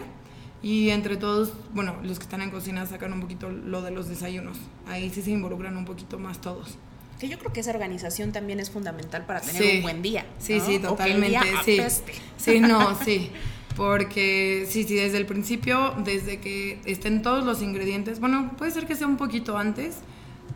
Y 0.62 0.90
entre 0.90 1.16
todos, 1.18 1.54
bueno, 1.74 1.96
los 2.04 2.20
que 2.20 2.24
están 2.24 2.42
en 2.42 2.52
cocina 2.52 2.86
sacan 2.86 3.14
un 3.14 3.22
poquito 3.22 3.50
lo 3.50 3.82
de 3.82 3.92
los 3.92 4.08
desayunos. 4.10 4.58
Ahí 4.88 5.10
sí 5.10 5.22
se 5.22 5.32
involucran 5.32 5.76
un 5.78 5.86
poquito 5.86 6.20
más 6.20 6.40
todos. 6.42 6.78
Que 7.20 7.28
yo 7.30 7.38
creo 7.40 7.52
que 7.52 7.62
esa 7.62 7.72
organización 7.72 8.32
también 8.32 8.60
es 8.60 8.70
fundamental 8.70 9.26
para 9.26 9.42
tener 9.42 9.62
Sí. 9.62 9.78
un 9.78 9.82
buen 9.84 10.02
día. 10.02 10.26
Sí, 10.38 10.60
sí, 10.60 10.62
O 10.62 10.66
que 10.68 10.76
el 10.76 10.82
totalmente. 10.82 11.30
día 11.30 11.42
sí. 11.66 11.80
apeste. 11.80 12.14
sí, 12.38 12.60
no, 12.60 12.96
sí. 13.06 13.32
Porque 13.76 14.66
sí, 14.70 14.84
sí, 14.84 14.96
desde 14.96 15.18
el 15.18 15.26
principio, 15.26 15.94
desde 16.04 16.40
que 16.40 16.80
estén 16.86 17.22
todos 17.22 17.46
los 17.46 17.62
ingredientes, 17.62 18.20
bueno, 18.20 18.52
puede 18.58 18.72
ser 18.72 18.86
que 18.86 18.96
sea 18.96 19.08
un 19.08 19.16
poquito 19.18 19.58
antes, 19.58 19.98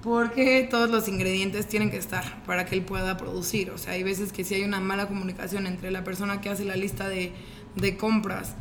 porque 0.03 0.67
todos 0.69 0.89
los 0.89 1.07
ingredientes 1.07 1.65
tienen 1.67 1.89
que 1.89 1.97
estar 1.97 2.43
para 2.43 2.65
que 2.65 2.75
él 2.75 2.81
pueda 2.81 3.15
producir. 3.15 3.71
O 3.71 3.77
sea, 3.77 3.93
hay 3.93 4.03
veces 4.03 4.33
que 4.33 4.43
si 4.43 4.53
hay 4.53 4.63
una 4.63 4.81
mala 4.81 5.07
comunicación 5.07 5.65
entre 5.65 5.91
la 5.91 6.03
persona 6.03 6.41
que 6.41 6.49
hace 6.49 6.65
la 6.65 6.75
lista 6.75 7.07
de, 7.07 7.31
de 7.75 7.95
compras 7.95 8.55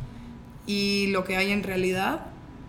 y 0.65 1.07
lo 1.07 1.25
que 1.25 1.35
hay 1.35 1.51
en 1.51 1.63
realidad, 1.63 2.27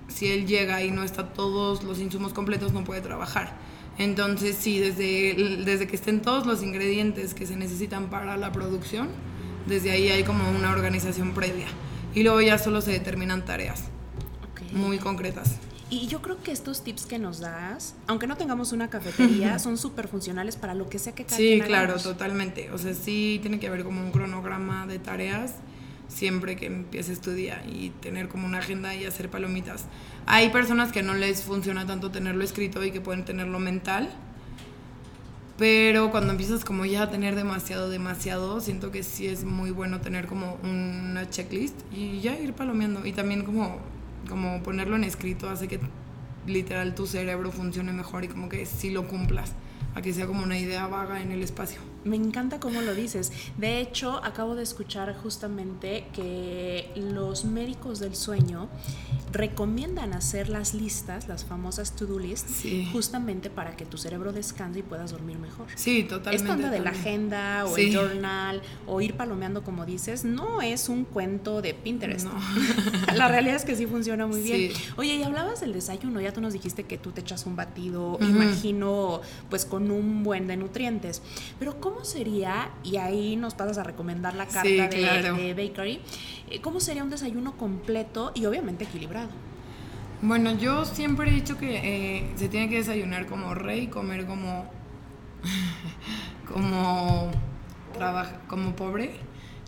si 0.09 0.27
él 0.27 0.47
llega 0.47 0.83
y 0.83 0.91
no 0.91 1.05
está 1.05 1.33
todos 1.33 1.85
los 1.85 2.01
insumos 2.01 2.33
completos, 2.33 2.73
no 2.73 2.83
puede 2.83 3.01
trabajar. 3.01 3.55
Entonces, 3.97 4.57
sí, 4.59 4.81
desde, 4.81 5.63
desde 5.65 5.87
que 5.87 5.95
estén 5.95 6.21
todos 6.21 6.45
los 6.45 6.65
ingredientes 6.65 7.33
que 7.33 7.47
se 7.47 7.55
necesitan 7.55 8.11
para 8.11 8.37
la 8.37 8.51
producción, 8.51 9.09
desde 9.67 9.93
ahí 9.93 10.09
hay 10.09 10.25
como 10.25 10.51
una 10.51 10.73
organización 10.73 11.33
previa. 11.33 11.67
Y 12.13 12.25
luego 12.25 12.41
ya 12.41 12.59
solo 12.59 12.81
se 12.81 12.91
determinan 12.91 13.45
tareas 13.45 13.85
muy 14.73 14.99
concretas. 14.99 15.61
Y 15.91 16.07
yo 16.07 16.23
creo 16.23 16.43
que 16.43 16.51
estos 16.51 16.83
tips 16.83 17.07
que 17.07 17.19
nos 17.19 17.41
das, 17.41 17.95
aunque 18.07 18.27
no 18.27 18.37
tengamos 18.37 18.73
una 18.73 18.89
cafetería, 18.89 19.59
son 19.61 19.77
súper 19.79 20.09
funcionales 20.09 20.57
para 20.57 20.75
lo 20.75 20.89
que 20.89 20.99
sea 20.99 21.15
que 21.15 21.25
cada 21.25 21.37
Sí, 21.37 21.61
claro, 21.65 21.99
totalmente. 21.99 22.71
O 22.71 22.79
sea, 22.79 22.95
sí 22.95 23.39
tiene 23.43 23.61
que 23.61 23.69
haber 23.69 23.85
como 23.85 24.01
un 24.01 24.11
cronograma 24.11 24.87
de 24.87 24.99
tareas 24.99 25.55
siempre 26.09 26.57
que 26.57 26.67
empieces 26.67 27.21
tu 27.21 27.33
día 27.33 27.63
y 27.67 27.91
tener 28.01 28.29
como 28.29 28.47
una 28.47 28.59
agenda 28.59 28.95
y 28.95 29.05
hacer 29.05 29.31
palomitas. 29.31 29.87
Hay 30.27 30.51
personas 30.51 30.93
que 30.93 31.03
no 31.03 31.15
les 31.15 31.43
funciona 31.43 31.87
tanto 31.87 32.11
tenerlo 32.11 32.45
escrito 32.45 32.85
y 32.85 32.91
que 32.91 33.01
pueden 33.01 33.25
tenerlo 33.25 33.59
mental. 33.59 34.11
Pero 35.57 36.11
cuando 36.11 36.33
empiezas 36.33 36.65
como 36.65 36.85
ya 36.85 37.05
a 37.05 37.11
tener 37.11 37.37
demasiado, 37.37 37.89
demasiado, 37.89 38.61
siento 38.61 38.91
que 38.91 39.05
sí 39.05 39.29
es 39.29 39.45
muy 39.45 39.71
bueno 39.71 40.01
tener 40.01 40.27
como 40.27 40.59
una 40.65 41.31
checklist 41.31 41.77
y 41.93 42.21
ya 42.21 42.39
ir 42.39 42.55
palomeando. 42.55 43.07
Y 43.07 43.13
también 43.13 43.45
como, 43.45 43.79
como 44.29 44.63
ponerlo 44.63 44.97
en 44.97 45.05
escrito 45.05 45.49
hace 45.49 45.69
que 45.69 45.81
literal 46.47 46.95
tu 46.95 47.07
cerebro 47.07 47.51
funcione 47.51 47.93
mejor 47.93 48.25
y 48.25 48.29
como 48.29 48.49
que 48.49 48.67
sí 48.67 48.91
lo 48.91 49.07
cumplas, 49.07 49.53
a 49.95 50.03
que 50.03 50.13
sea 50.13 50.27
como 50.27 50.43
una 50.43 50.59
idea 50.59 50.87
vaga 50.87 51.23
en 51.23 51.33
el 51.33 51.43
espacio. 51.43 51.81
Me 52.05 52.17
encanta 52.17 52.61
cómo 52.61 52.81
lo 52.83 52.95
dices. 52.95 53.33
De 53.57 53.81
hecho, 53.81 54.23
acabo 54.25 54.55
de 54.55 54.63
escuchar 54.63 55.15
justamente 55.17 56.07
que 56.13 56.91
los 56.97 57.45
médicos 57.45 57.99
del 57.99 58.15
sueño 58.15 58.69
recomiendan 59.33 60.13
hacer 60.13 60.49
las 60.49 60.75
listas, 60.75 61.29
las 61.29 61.45
famosas 61.45 61.97
to-do 61.97 62.19
lists, 62.19 62.63
justamente 62.93 63.51
para 63.51 63.77
que 63.77 63.85
tu 63.85 63.99
cerebro 63.99 64.33
descanse 64.33 64.79
y 64.79 64.83
puedas 64.83 65.11
dormir 65.11 65.39
mejor. 65.39 65.67
Sí, 65.75 66.05
totalmente. 66.05 66.53
Esto 66.53 66.71
de 66.71 66.81
la 66.81 66.91
agenda 66.91 67.67
o 67.67 67.77
el 67.77 67.93
journal 67.93 68.63
o 68.87 69.01
ir 69.01 69.15
palomeando, 69.15 69.63
como 69.63 69.85
dices, 69.85 70.25
no 70.25 70.63
es 70.63 70.89
un 70.89 71.05
cuento 71.05 71.63
de 71.63 71.75
Pinterest. 71.75 72.29
la 73.15 73.29
realidad 73.29 73.57
es 73.57 73.65
que 73.65 73.75
sí 73.75 73.87
funciona 73.87 74.27
muy 74.27 74.41
bien. 74.41 74.73
Oye, 74.97 75.17
y 75.17 75.23
hablabas 75.23 75.61
del 75.61 75.73
desayuno, 75.73 76.21
ya 76.21 76.33
tú 76.33 76.41
nos 76.41 76.53
dijiste 76.53 76.85
que 76.85 76.97
tú 76.97 77.11
te 77.11 77.21
echas 77.21 77.47
un 77.47 77.57
batido, 77.57 78.19
imagino, 78.21 79.21
pues 79.51 79.65
con 79.65 79.91
un 79.91 80.23
buen 80.23 80.47
de 80.47 80.57
nutrientes. 80.57 81.23
Pero 81.59 81.81
¿cómo 81.81 81.94
sería, 82.03 82.71
y 82.83 82.97
ahí 82.97 83.37
nos 83.37 83.55
pasas 83.55 83.79
a 83.79 83.85
recomendar 83.85 84.35
la 84.35 84.47
carta 84.47 84.89
de 84.89 85.55
Bakery, 85.55 86.01
eh, 86.51 86.61
¿cómo 86.61 86.81
sería 86.81 87.05
un 87.05 87.11
desayuno 87.11 87.57
completo 87.57 88.33
y 88.35 88.47
obviamente 88.47 88.85
equilibrado? 88.85 89.29
Bueno, 90.23 90.57
yo 90.57 90.85
siempre 90.87 91.31
he 91.31 91.35
dicho 91.35 91.59
que 91.59 91.77
eh, 91.77 92.33
se 92.37 92.49
tiene 92.49 92.69
que 92.69 92.77
desayunar 92.77 93.27
como 93.27 93.55
rey, 93.55 93.89
comer 93.89 94.27
como 94.27 94.67
como 96.53 97.31
trabaja 97.93 98.41
como 98.49 98.75
pobre 98.75 99.11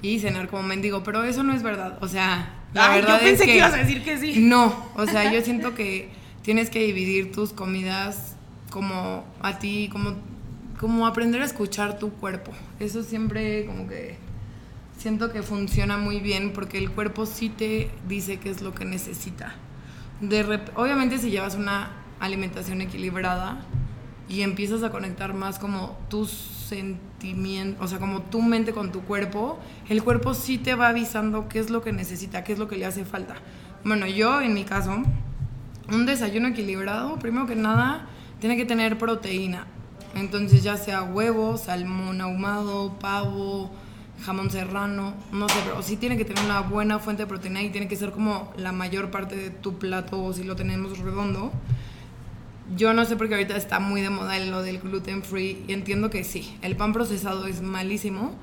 y 0.02 0.18
cenar 0.18 0.49
como 0.49 0.62
mendigo, 0.62 1.02
pero 1.02 1.25
eso 1.25 1.42
no 1.42 1.52
es 1.52 1.62
verdad. 1.62 1.99
O 2.00 2.09
sea, 2.09 2.54
la 2.73 2.88
verdad 2.88 3.21
yo 3.21 3.25
pensé 3.25 3.45
es 3.45 3.50
que, 3.50 3.56
ibas 3.56 3.75
a 3.75 3.76
decir 3.76 4.02
que 4.02 4.18
sí. 4.18 4.40
No, 4.40 4.75
o 4.95 5.06
sea, 5.06 5.33
yo 5.33 5.40
siento 5.42 5.75
que 5.75 6.11
tienes 6.42 6.71
que 6.71 6.80
dividir 6.80 7.33
tus 7.33 7.52
comidas 7.52 8.37
como 8.71 9.25
a 9.40 9.59
ti, 9.59 9.88
como 9.90 10.16
como 10.78 11.06
aprender 11.06 11.42
a 11.42 11.45
escuchar 11.45 11.99
tu 11.99 12.11
cuerpo. 12.11 12.52
Eso 12.80 13.02
siempre 13.02 13.66
como 13.66 13.88
que 13.88 14.16
siento 14.99 15.33
que 15.33 15.42
funciona 15.42 15.97
muy 15.97 16.21
bien 16.21 16.52
porque 16.52 16.78
el 16.78 16.90
cuerpo 16.90 17.26
sí 17.26 17.49
te 17.49 17.90
dice 18.09 18.38
qué 18.38 18.50
es 18.50 18.62
lo 18.62 18.75
que 18.75 18.85
necesita. 18.85 19.54
De 20.21 20.42
obviamente 20.75 21.18
si 21.18 21.30
llevas 21.30 21.54
una 21.54 21.90
alimentación 22.21 22.80
equilibrada 22.80 23.61
y 24.28 24.42
empiezas 24.42 24.83
a 24.83 24.90
conectar 24.90 25.35
más 25.35 25.59
como 25.59 25.99
tus 26.09 26.30
sentimientos, 26.30 27.85
o 27.85 27.88
sea, 27.88 27.99
como 27.99 28.23
tu 28.23 28.42
mente 28.42 28.73
con 28.73 28.90
tu 28.90 29.02
cuerpo, 29.02 29.59
el 29.88 30.02
cuerpo 30.02 30.35
sí 30.35 30.59
te 30.59 30.75
va 30.75 30.88
avisando 30.88 31.49
qué 31.49 31.59
es 31.59 31.71
lo 31.71 31.83
que 31.83 31.92
necesita, 31.92 32.42
qué 32.42 32.52
es 32.54 32.59
lo 32.59 32.66
que 32.66 32.76
le 32.76 32.87
hace 32.87 33.04
falta. 33.04 33.37
Bueno, 33.85 34.06
yo 34.06 34.40
en 34.40 34.54
mi 34.54 34.64
caso, 34.64 35.02
un 35.92 36.06
desayuno 36.06 36.49
equilibrado, 36.49 37.18
primero 37.18 37.47
que 37.47 37.54
nada, 37.54 38.06
tiene 38.40 38.56
que 38.56 38.64
tener 38.64 38.99
proteína. 38.99 39.66
Entonces 40.14 40.62
ya 40.62 40.76
sea 40.76 41.02
huevo, 41.02 41.56
salmón 41.58 42.20
ahumado, 42.20 42.98
pavo, 42.98 43.70
jamón 44.22 44.50
serrano, 44.50 45.14
no 45.32 45.48
sé, 45.48 45.56
pero 45.64 45.82
sí 45.82 45.96
tiene 45.96 46.16
que 46.16 46.25
tener 46.25 46.44
una 46.44 46.60
buena 46.60 46.98
fuente 46.98 47.25
de 47.25 47.26
proteína 47.26 47.62
y 47.62 47.70
tiene 47.70 47.88
que 47.88 47.96
ser 47.96 48.12
como 48.12 48.52
la 48.56 48.72
mayor 48.72 49.10
parte 49.10 49.36
de 49.36 49.50
tu 49.50 49.78
plato 49.78 50.32
si 50.32 50.44
lo 50.44 50.56
tenemos 50.56 50.98
redondo. 50.98 51.52
Yo 52.76 52.94
no 52.94 53.04
sé 53.04 53.16
por 53.16 53.28
qué 53.28 53.34
ahorita 53.34 53.56
está 53.56 53.78
muy 53.78 54.00
de 54.00 54.10
moda 54.10 54.38
lo 54.40 54.62
del 54.62 54.80
gluten 54.80 55.22
free 55.22 55.64
y 55.68 55.72
entiendo 55.72 56.10
que 56.10 56.25
sí, 56.25 56.58
el 56.62 56.76
pan 56.76 56.92
procesado 56.92 57.46
es 57.46 57.62
malísimo, 57.62 58.34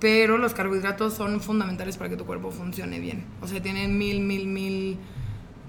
pero 0.00 0.38
los 0.38 0.54
carbohidratos 0.54 1.14
son 1.14 1.40
fundamentales 1.40 1.96
para 1.96 2.08
que 2.08 2.16
tu 2.16 2.24
cuerpo 2.24 2.50
funcione 2.50 3.00
bien. 3.00 3.24
O 3.42 3.48
sea, 3.48 3.60
tienen 3.60 3.98
mil, 3.98 4.20
mil, 4.20 4.46
mil 4.46 4.98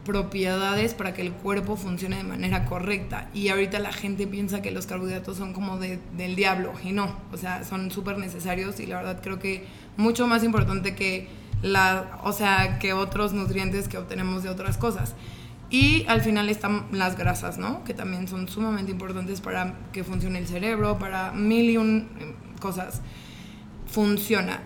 propiedades 0.10 0.96
para 0.96 1.14
que 1.14 1.22
el 1.22 1.32
cuerpo 1.32 1.76
funcione 1.76 2.18
de 2.18 2.24
manera 2.24 2.66
correcta. 2.66 3.30
Y 3.32 3.50
ahorita 3.50 3.78
la 3.78 3.94
gente 3.94 4.26
piensa 4.26 4.60
que 4.64 4.72
los 4.72 4.88
carbohidratos 4.88 5.38
son 5.38 5.54
como 5.54 5.78
del 5.78 6.36
diablo 6.36 6.74
y 6.84 6.94
no, 6.94 7.16
o 7.32 7.38
sea, 7.38 7.64
son 7.64 7.92
súper 7.92 8.18
necesarios 8.18 8.80
y 8.80 8.88
la 8.88 8.98
verdad 8.98 9.22
creo 9.22 9.38
que 9.38 9.66
mucho 9.98 10.26
más 10.26 10.44
importante 10.44 10.96
que 10.96 11.28
la, 11.62 12.20
o 12.24 12.34
sea, 12.34 12.80
que 12.80 12.94
otros 12.94 13.34
nutrientes 13.34 13.88
que 13.88 14.00
obtenemos 14.00 14.42
de 14.42 14.50
otras 14.50 14.80
cosas. 14.80 15.14
Y 15.70 16.06
al 16.08 16.22
final 16.22 16.50
están 16.50 16.88
las 16.92 17.16
grasas, 17.16 17.60
¿no? 17.60 17.84
Que 17.84 17.94
también 17.94 18.28
son 18.28 18.48
sumamente 18.48 18.92
importantes 18.92 19.42
para 19.42 19.76
que 19.94 20.04
funcione 20.04 20.40
el 20.40 20.48
cerebro, 20.48 20.98
para 20.98 21.34
mil 21.34 21.70
y 21.70 21.78
un 21.78 22.10
eh, 22.20 22.34
cosas. 22.60 23.02
Funciona. 23.86 24.62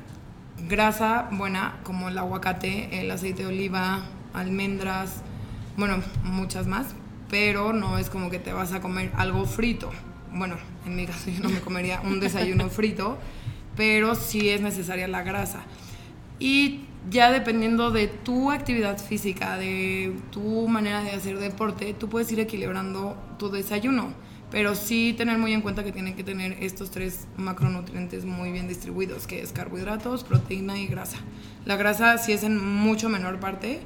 Grasa 0.70 1.28
buena 1.34 1.82
como 1.84 2.08
el 2.08 2.18
aguacate, 2.18 3.02
el 3.02 3.12
aceite 3.12 3.42
de 3.42 3.50
oliva, 3.50 4.04
almendras, 4.34 5.22
bueno, 5.77 5.98
muchas 6.24 6.68
más, 6.68 6.88
pero 7.30 7.74
no 7.74 7.98
es 7.98 8.10
como 8.10 8.30
que 8.30 8.39
te 8.39 8.53
vas 8.53 8.74
a 8.74 8.82
comer 8.82 9.12
algo 9.15 9.46
frito. 9.46 9.92
Bueno, 10.32 10.56
en 10.86 10.96
mi 10.96 11.06
caso 11.06 11.30
yo 11.30 11.42
no 11.42 11.50
me 11.50 11.60
comería 11.60 12.01
un 12.01 12.20
desayuno 12.20 12.70
frito, 12.70 13.18
pero 13.75 14.15
sí 14.15 14.50
es 14.50 14.62
necesaria 14.62 15.08
la 15.08 15.24
grasa. 15.24 15.62
Y 16.39 16.86
ya 17.10 17.32
dependiendo 17.32 17.92
de 17.92 18.08
tu 18.08 18.51
actividad 18.51 18.98
física, 18.98 19.58
de 19.58 20.15
tu 20.32 20.68
manera 20.68 21.01
de 21.01 21.12
hacer 21.12 21.38
deporte, 21.39 21.94
tú 21.94 22.10
puedes 22.10 22.32
ir 22.32 22.39
equilibrando 22.39 23.18
tu 23.38 23.50
desayuno, 23.50 24.13
pero 24.51 24.75
sí 24.75 25.13
tener 25.18 25.38
muy 25.38 25.53
en 25.53 25.62
cuenta 25.62 25.84
que 25.84 25.92
tiene 25.92 26.15
que 26.15 26.24
tener 26.24 26.58
estos 26.63 26.92
tres 26.92 27.27
macronutrientes 27.38 28.25
muy 28.25 28.51
bien 28.51 28.68
distribuidos, 28.68 29.25
que 29.25 29.42
es 29.42 29.51
carbohidratos, 29.51 30.24
proteína 30.24 30.77
y 30.77 30.88
grasa. 30.88 31.18
La 31.65 31.75
grasa 31.75 32.18
sí 32.18 32.32
es 32.32 32.44
en 32.44 32.63
mucho 32.63 33.10
menor 33.10 33.39
parte, 33.39 33.82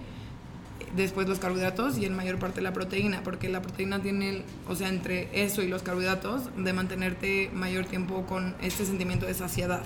después 0.95 1.27
los 1.27 1.39
carbohidratos 1.39 1.97
y 1.97 2.05
en 2.05 2.15
mayor 2.15 2.39
parte 2.39 2.61
la 2.61 2.73
proteína, 2.73 3.21
porque 3.23 3.49
la 3.49 3.61
proteína 3.61 4.01
tiene, 4.01 4.43
o 4.67 4.75
sea, 4.75 4.89
entre 4.89 5.29
eso 5.43 5.61
y 5.61 5.67
los 5.67 5.83
carbohidratos, 5.83 6.49
de 6.55 6.73
mantenerte 6.73 7.49
mayor 7.53 7.85
tiempo 7.85 8.25
con 8.25 8.55
este 8.61 8.85
sentimiento 8.85 9.25
de 9.25 9.33
saciedad. 9.33 9.83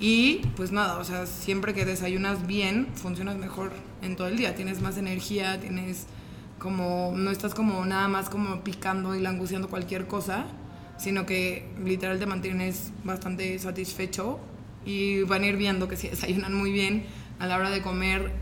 Y 0.00 0.42
pues 0.56 0.70
nada, 0.70 0.98
o 0.98 1.04
sea, 1.04 1.26
siempre 1.26 1.74
que 1.74 1.84
desayunas 1.84 2.46
bien, 2.46 2.86
funcionas 2.94 3.36
mejor 3.36 3.72
en 4.00 4.14
todo 4.14 4.28
el 4.28 4.36
día, 4.36 4.54
tienes 4.54 4.80
más 4.80 4.96
energía, 4.96 5.60
tienes 5.60 6.06
como, 6.58 7.12
no 7.16 7.30
estás 7.30 7.54
como 7.54 7.84
nada 7.84 8.06
más 8.08 8.30
como 8.30 8.62
picando 8.62 9.16
y 9.16 9.20
languciando 9.20 9.68
cualquier 9.68 10.06
cosa, 10.06 10.46
sino 10.98 11.26
que 11.26 11.68
literal 11.84 12.18
te 12.18 12.26
mantienes 12.26 12.92
bastante 13.04 13.58
satisfecho 13.58 14.38
y 14.84 15.22
van 15.22 15.42
a 15.42 15.46
ir 15.46 15.56
viendo 15.56 15.88
que 15.88 15.96
si 15.96 16.08
desayunan 16.08 16.54
muy 16.54 16.72
bien 16.72 17.04
a 17.38 17.46
la 17.46 17.56
hora 17.56 17.70
de 17.70 17.82
comer 17.82 18.32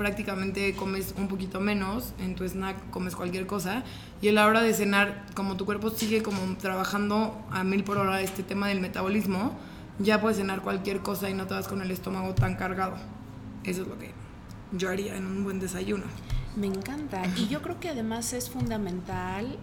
prácticamente 0.00 0.74
comes 0.74 1.14
un 1.18 1.28
poquito 1.28 1.60
menos, 1.60 2.14
en 2.18 2.34
tu 2.34 2.44
snack 2.44 2.88
comes 2.88 3.14
cualquier 3.14 3.46
cosa 3.46 3.82
y 4.22 4.28
a 4.28 4.32
la 4.32 4.46
hora 4.46 4.62
de 4.62 4.72
cenar, 4.72 5.26
como 5.34 5.58
tu 5.58 5.66
cuerpo 5.66 5.90
sigue 5.90 6.22
como 6.22 6.56
trabajando 6.56 7.36
a 7.50 7.64
mil 7.64 7.84
por 7.84 7.98
hora 7.98 8.22
este 8.22 8.42
tema 8.42 8.68
del 8.68 8.80
metabolismo, 8.80 9.52
ya 9.98 10.18
puedes 10.18 10.38
cenar 10.38 10.62
cualquier 10.62 11.00
cosa 11.00 11.28
y 11.28 11.34
no 11.34 11.46
te 11.46 11.52
vas 11.52 11.68
con 11.68 11.82
el 11.82 11.90
estómago 11.90 12.34
tan 12.34 12.54
cargado. 12.54 12.96
Eso 13.62 13.82
es 13.82 13.88
lo 13.88 13.98
que 13.98 14.10
yo 14.72 14.88
haría 14.88 15.16
en 15.16 15.26
un 15.26 15.44
buen 15.44 15.60
desayuno. 15.60 16.04
Me 16.56 16.66
encanta. 16.66 17.20
Y 17.36 17.48
yo 17.48 17.60
creo 17.60 17.78
que 17.78 17.90
además 17.90 18.32
es 18.32 18.48
fundamental 18.48 19.58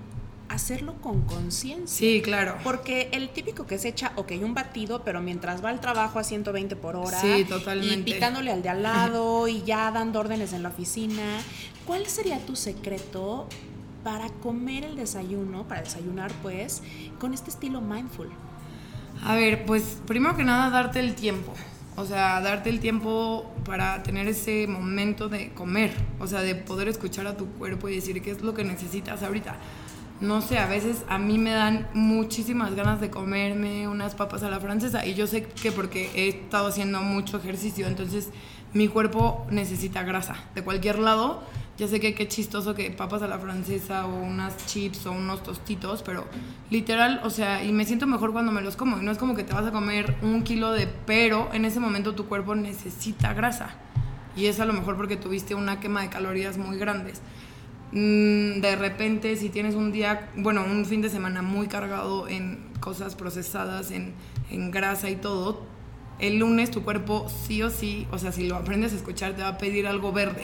hacerlo 0.50 0.96
con 1.02 1.22
conciencia. 1.22 1.98
Sí, 1.98 2.22
claro. 2.22 2.58
Porque 2.64 3.10
el 3.12 3.30
típico 3.30 3.66
que 3.66 3.78
se 3.78 3.90
echa, 3.90 4.14
ok, 4.16 4.34
un 4.42 4.54
batido, 4.54 5.04
pero 5.04 5.22
mientras 5.22 5.64
va 5.64 5.70
al 5.70 5.80
trabajo 5.80 6.20
a 6.20 6.24
120 6.24 6.76
por 6.76 6.96
hora. 6.96 7.20
Sí, 7.20 7.46
totalmente. 7.46 8.10
Y 8.10 8.14
picándole 8.14 8.52
al 8.52 8.62
de 8.62 8.70
al 8.70 8.84
lado 8.84 9.48
y 9.48 9.64
ya 9.64 9.92
dando 9.92 10.20
órdenes 10.20 10.54
en 10.54 10.64
la 10.64 10.70
oficina. 10.70 11.40
¿Cuál 11.86 12.06
sería 12.08 12.40
tu 12.40 12.56
secreto 12.56 13.48
para 14.04 14.30
comer 14.30 14.86
el 14.86 14.96
desayuno, 14.96 15.68
para 15.68 15.82
desayunar 15.82 16.32
pues, 16.42 16.82
con 17.20 17.34
este 17.34 17.50
estilo 17.50 17.82
mindful? 17.82 18.30
A 19.24 19.36
ver, 19.36 19.66
pues 19.66 19.98
primero 20.06 20.36
que 20.36 20.44
nada 20.44 20.70
darte 20.70 21.00
el 21.00 21.16
tiempo. 21.16 21.54
O 21.96 22.06
sea, 22.06 22.40
darte 22.42 22.70
el 22.70 22.80
tiempo 22.80 23.52
para 23.66 24.04
tener 24.04 24.28
ese 24.28 24.68
momento 24.68 25.30
de 25.30 25.52
comer. 25.54 25.92
O 26.20 26.28
sea, 26.28 26.42
de 26.42 26.54
poder 26.54 26.88
escuchar 26.88 27.26
a 27.26 27.36
tu 27.36 27.48
cuerpo 27.54 27.90
y 27.90 27.96
decir 27.96 28.22
qué 28.22 28.32
es 28.32 28.42
lo 28.42 28.54
que 28.54 28.64
necesitas 28.64 29.24
ahorita 29.24 29.58
no 30.20 30.42
sé, 30.42 30.58
a 30.58 30.66
veces 30.66 31.04
a 31.10 31.18
mí 31.18 31.38
me 31.38 31.52
dan 31.52 31.88
muchísimas 31.94 32.76
ganas 32.76 33.00
de 33.00 33.10
comerme 33.10 33.88
unas 33.88 34.16
papas 34.16 34.44
a 34.44 34.50
la 34.50 34.60
francesa 34.60 35.06
y 35.06 35.14
yo 35.14 35.28
sé 35.28 35.44
que 35.44 35.72
porque 35.72 36.10
he 36.16 36.28
estado 36.30 36.68
haciendo 36.68 37.02
mucho 37.02 37.38
ejercicio, 37.38 37.88
entonces 37.88 38.30
mi 38.74 38.88
cuerpo 38.88 39.46
necesita 39.50 40.04
grasa 40.04 40.36
de 40.56 40.64
cualquier 40.64 41.00
lado, 41.00 41.44
ya 41.78 41.88
sé 41.88 42.00
que 42.00 42.16
qué 42.16 42.28
chistoso 42.28 42.74
que 42.74 42.90
papas 42.90 43.22
a 43.22 43.28
la 43.28 43.38
francesa 43.38 44.08
o 44.08 44.16
unas 44.16 44.66
chips 44.66 45.06
o 45.06 45.12
unos 45.12 45.44
tostitos, 45.44 46.02
pero 46.02 46.26
literal, 46.72 47.22
o 47.24 47.30
sea, 47.30 47.64
y 47.64 47.72
me 47.72 47.86
siento 47.86 48.08
mejor 48.08 48.32
cuando 48.32 48.52
me 48.52 48.62
los 48.62 48.76
como. 48.76 48.98
Y 48.98 49.04
no 49.04 49.12
es 49.12 49.20
como 49.20 49.36
que 49.36 49.44
te 49.44 49.54
vas 49.54 49.68
a 49.68 49.72
comer 49.72 50.16
un 50.24 50.44
kilo 50.44 50.72
de, 50.72 50.88
pero 51.06 51.50
en 51.54 51.66
ese 51.66 51.80
momento 51.80 52.16
tu 52.16 52.26
cuerpo 52.26 52.56
necesita 52.56 53.34
grasa. 53.34 53.76
Y 54.36 54.48
es 54.48 54.60
a 54.60 54.66
lo 54.66 54.74
mejor 54.74 54.98
porque 54.98 55.18
tuviste 55.18 55.54
una 55.54 55.80
quema 55.80 56.02
de 56.02 56.10
calorías 56.10 56.58
muy 56.58 56.78
grandes. 56.78 57.22
Mm, 57.92 58.60
de 58.60 58.76
repente, 58.76 59.36
si 59.38 59.50
tienes 59.50 59.76
un 59.76 59.92
día, 59.92 60.30
bueno, 60.36 60.64
un 60.66 60.86
fin 60.86 61.02
de 61.02 61.10
semana 61.10 61.42
muy 61.42 61.68
cargado 61.68 62.28
en 62.28 62.60
cosas 62.80 63.16
procesadas, 63.16 63.92
en, 63.92 64.14
en 64.50 64.72
grasa 64.72 65.10
y 65.10 65.16
todo, 65.16 65.64
el 66.20 66.40
lunes 66.40 66.72
tu 66.72 66.84
cuerpo 66.84 67.28
sí 67.30 67.62
o 67.64 67.70
sí, 67.70 68.08
o 68.12 68.18
sea, 68.18 68.32
si 68.32 68.48
lo 68.48 68.56
aprendes 68.56 68.94
a 68.94 68.96
escuchar, 68.98 69.36
te 69.36 69.44
va 69.44 69.50
a 69.50 69.58
pedir 69.58 69.88
algo 69.88 70.12
verde 70.12 70.44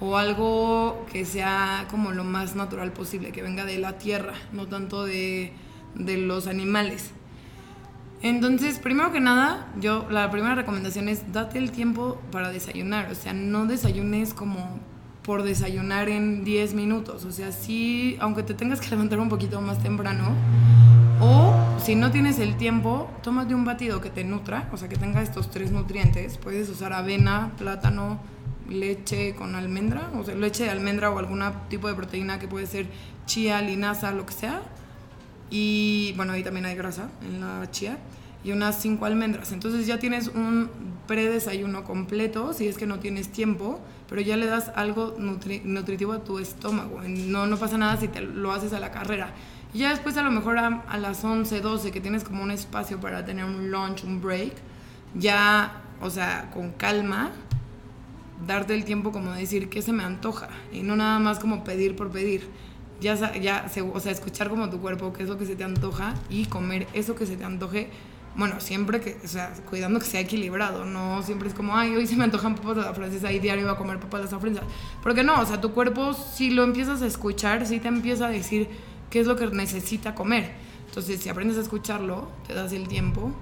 o 0.00 0.16
algo 0.16 1.06
que 1.10 1.24
sea 1.24 1.86
como 1.90 2.12
lo 2.12 2.24
más 2.24 2.54
natural 2.54 2.92
posible, 2.92 3.32
que 3.32 3.42
venga 3.42 3.64
de 3.64 3.78
la 3.78 3.98
tierra, 3.98 4.34
no 4.52 4.68
tanto 4.68 5.04
de, 5.04 5.52
de 5.94 6.18
los 6.18 6.46
animales. 6.46 7.10
Entonces, 8.22 8.78
primero 8.78 9.12
que 9.12 9.20
nada, 9.20 9.66
yo 9.80 10.06
la 10.10 10.30
primera 10.30 10.54
recomendación 10.54 11.08
es 11.08 11.32
date 11.32 11.58
el 11.58 11.70
tiempo 11.70 12.20
para 12.30 12.50
desayunar, 12.50 13.10
o 13.10 13.14
sea, 13.14 13.32
no 13.32 13.66
desayunes 13.66 14.34
como 14.34 14.80
por 15.28 15.42
desayunar 15.42 16.08
en 16.08 16.42
10 16.42 16.72
minutos, 16.72 17.26
o 17.26 17.32
sea, 17.32 17.52
sí, 17.52 18.16
aunque 18.18 18.42
te 18.42 18.54
tengas 18.54 18.80
que 18.80 18.88
levantar 18.88 19.20
un 19.20 19.28
poquito 19.28 19.60
más 19.60 19.78
temprano, 19.78 20.34
o 21.20 21.54
si 21.84 21.96
no 21.96 22.10
tienes 22.10 22.38
el 22.38 22.56
tiempo, 22.56 23.10
tómate 23.22 23.54
un 23.54 23.66
batido 23.66 24.00
que 24.00 24.08
te 24.08 24.24
nutra, 24.24 24.70
o 24.72 24.78
sea, 24.78 24.88
que 24.88 24.96
tenga 24.96 25.20
estos 25.20 25.50
tres 25.50 25.70
nutrientes, 25.70 26.38
puedes 26.38 26.70
usar 26.70 26.94
avena, 26.94 27.52
plátano, 27.58 28.18
leche 28.70 29.34
con 29.34 29.54
almendra, 29.54 30.08
o 30.18 30.24
sea, 30.24 30.34
leche 30.34 30.64
de 30.64 30.70
almendra 30.70 31.10
o 31.10 31.18
algún 31.18 31.42
tipo 31.68 31.88
de 31.88 31.94
proteína 31.94 32.38
que 32.38 32.48
puede 32.48 32.64
ser 32.64 32.86
chía, 33.26 33.60
linaza, 33.60 34.12
lo 34.12 34.24
que 34.24 34.32
sea. 34.32 34.62
Y 35.50 36.14
bueno, 36.16 36.32
ahí 36.32 36.42
también 36.42 36.64
hay 36.64 36.74
grasa 36.74 37.10
en 37.20 37.40
la 37.40 37.70
chía. 37.70 37.98
Y 38.48 38.52
unas 38.52 38.80
cinco 38.80 39.04
almendras. 39.04 39.52
Entonces 39.52 39.86
ya 39.86 39.98
tienes 39.98 40.28
un 40.28 40.70
predesayuno 41.06 41.84
completo, 41.84 42.54
si 42.54 42.66
es 42.66 42.78
que 42.78 42.86
no 42.86 42.98
tienes 42.98 43.30
tiempo, 43.30 43.78
pero 44.08 44.22
ya 44.22 44.38
le 44.38 44.46
das 44.46 44.72
algo 44.74 45.14
nutritivo 45.18 46.12
a 46.14 46.24
tu 46.24 46.38
estómago. 46.38 47.02
No, 47.06 47.46
no 47.46 47.58
pasa 47.58 47.76
nada 47.76 47.98
si 47.98 48.08
te 48.08 48.22
lo 48.22 48.52
haces 48.52 48.72
a 48.72 48.80
la 48.80 48.90
carrera. 48.90 49.34
Y 49.74 49.80
ya 49.80 49.90
después 49.90 50.16
a 50.16 50.22
lo 50.22 50.30
mejor 50.30 50.56
a, 50.56 50.82
a 50.88 50.96
las 50.96 51.22
11, 51.22 51.60
12, 51.60 51.90
que 51.90 52.00
tienes 52.00 52.24
como 52.24 52.42
un 52.42 52.50
espacio 52.50 52.98
para 52.98 53.22
tener 53.26 53.44
un 53.44 53.70
lunch, 53.70 54.04
un 54.04 54.22
break, 54.22 54.54
ya, 55.14 55.82
o 56.00 56.08
sea, 56.08 56.50
con 56.54 56.70
calma, 56.70 57.32
darte 58.46 58.74
el 58.74 58.86
tiempo 58.86 59.12
como 59.12 59.32
decir 59.32 59.68
qué 59.68 59.82
se 59.82 59.92
me 59.92 60.04
antoja 60.04 60.48
y 60.72 60.82
no 60.82 60.96
nada 60.96 61.18
más 61.18 61.38
como 61.38 61.64
pedir 61.64 61.96
por 61.96 62.10
pedir. 62.10 62.48
Ya, 63.00 63.14
ya 63.34 63.66
o 63.92 64.00
sea, 64.00 64.10
escuchar 64.10 64.48
como 64.48 64.70
tu 64.70 64.80
cuerpo 64.80 65.12
qué 65.12 65.22
es 65.22 65.28
lo 65.28 65.36
que 65.36 65.44
se 65.44 65.54
te 65.54 65.64
antoja 65.64 66.14
y 66.30 66.46
comer 66.46 66.86
eso 66.94 67.14
que 67.14 67.26
se 67.26 67.36
te 67.36 67.44
antoje. 67.44 67.90
Bueno, 68.36 68.60
siempre 68.60 69.00
que, 69.00 69.18
o 69.24 69.28
sea, 69.28 69.52
cuidando 69.68 69.98
que 69.98 70.06
sea 70.06 70.20
equilibrado, 70.20 70.84
no 70.84 71.22
siempre 71.22 71.48
es 71.48 71.54
como, 71.54 71.76
ay, 71.76 71.96
hoy 71.96 72.06
se 72.06 72.16
me 72.16 72.24
antojan 72.24 72.54
papas 72.54 72.76
de 72.76 72.82
la 72.82 72.94
francesa 72.94 73.32
y 73.32 73.40
diario 73.40 73.64
voy 73.64 73.74
a 73.74 73.78
comer 73.78 73.98
papas 73.98 74.24
de 74.24 74.30
la 74.30 74.40
francesa. 74.40 74.66
Porque 75.02 75.24
no, 75.24 75.40
o 75.40 75.46
sea, 75.46 75.60
tu 75.60 75.72
cuerpo, 75.72 76.14
si 76.14 76.50
lo 76.50 76.62
empiezas 76.62 77.02
a 77.02 77.06
escuchar, 77.06 77.66
sí 77.66 77.80
te 77.80 77.88
empieza 77.88 78.26
a 78.26 78.30
decir 78.30 78.68
qué 79.10 79.20
es 79.20 79.26
lo 79.26 79.36
que 79.36 79.46
necesita 79.48 80.14
comer. 80.14 80.52
Entonces, 80.86 81.20
si 81.20 81.28
aprendes 81.28 81.58
a 81.58 81.62
escucharlo, 81.62 82.28
te 82.46 82.54
das 82.54 82.72
el 82.72 82.88
tiempo 82.88 83.32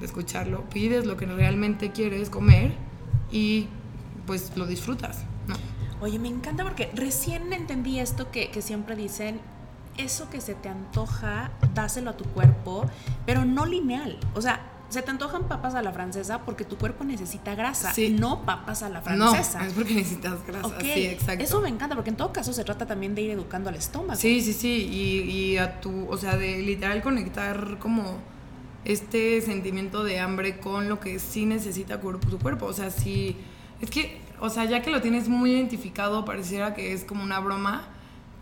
de 0.00 0.06
escucharlo, 0.06 0.64
pides 0.70 1.06
lo 1.06 1.16
que 1.16 1.26
realmente 1.26 1.92
quieres 1.92 2.28
comer 2.28 2.72
y 3.30 3.68
pues 4.26 4.52
lo 4.56 4.66
disfrutas, 4.66 5.24
¿no? 5.46 5.54
Oye, 6.00 6.18
me 6.18 6.28
encanta 6.28 6.64
porque 6.64 6.90
recién 6.94 7.52
entendí 7.52 8.00
esto 8.00 8.30
que, 8.30 8.50
siempre 8.60 8.96
dicen, 8.96 9.40
eso 9.96 10.30
que 10.30 10.40
se 10.40 10.54
te 10.54 10.68
antoja, 10.68 11.50
dáselo 11.74 12.10
a 12.10 12.16
tu 12.16 12.24
cuerpo, 12.24 12.86
pero 13.26 13.44
no 13.44 13.66
lineal. 13.66 14.18
O 14.34 14.42
sea, 14.42 14.60
se 14.88 15.00
te 15.00 15.10
antojan 15.10 15.48
papas 15.48 15.74
a 15.74 15.82
la 15.82 15.92
francesa 15.92 16.42
porque 16.42 16.64
tu 16.64 16.76
cuerpo 16.76 17.04
necesita 17.04 17.54
grasa, 17.54 17.94
sí. 17.94 18.10
no 18.10 18.44
papas 18.44 18.82
a 18.82 18.90
la 18.90 19.00
francesa. 19.00 19.60
No, 19.60 19.66
es 19.66 19.72
porque 19.72 19.94
necesitas 19.94 20.46
grasa, 20.46 20.78
sí, 20.80 21.06
exacto. 21.06 21.42
Eso 21.42 21.60
me 21.60 21.70
encanta 21.70 21.94
porque 21.94 22.10
en 22.10 22.16
todo 22.16 22.32
caso 22.32 22.52
se 22.52 22.62
trata 22.62 22.86
también 22.86 23.14
de 23.14 23.22
ir 23.22 23.30
educando 23.30 23.70
al 23.70 23.76
estómago. 23.76 24.20
Sí, 24.20 24.42
sí, 24.42 24.52
sí, 24.52 24.88
y, 24.90 25.30
y 25.30 25.58
a 25.58 25.80
tu, 25.80 26.08
o 26.10 26.16
sea, 26.18 26.36
de 26.36 26.58
literal 26.58 27.02
conectar 27.02 27.78
como 27.78 28.18
este 28.84 29.40
sentimiento 29.40 30.04
de 30.04 30.18
hambre 30.20 30.58
con 30.58 30.88
lo 30.88 31.00
que 31.00 31.18
sí 31.18 31.46
necesita 31.46 32.00
tu 32.00 32.38
cuerpo. 32.38 32.66
O 32.66 32.72
sea, 32.72 32.90
si 32.90 33.36
es 33.80 33.90
que, 33.90 34.20
o 34.40 34.50
sea, 34.50 34.64
ya 34.64 34.82
que 34.82 34.90
lo 34.90 35.00
tienes 35.00 35.28
muy 35.28 35.52
identificado, 35.52 36.24
pareciera 36.24 36.74
que 36.74 36.92
es 36.92 37.04
como 37.04 37.22
una 37.22 37.40
broma, 37.40 37.88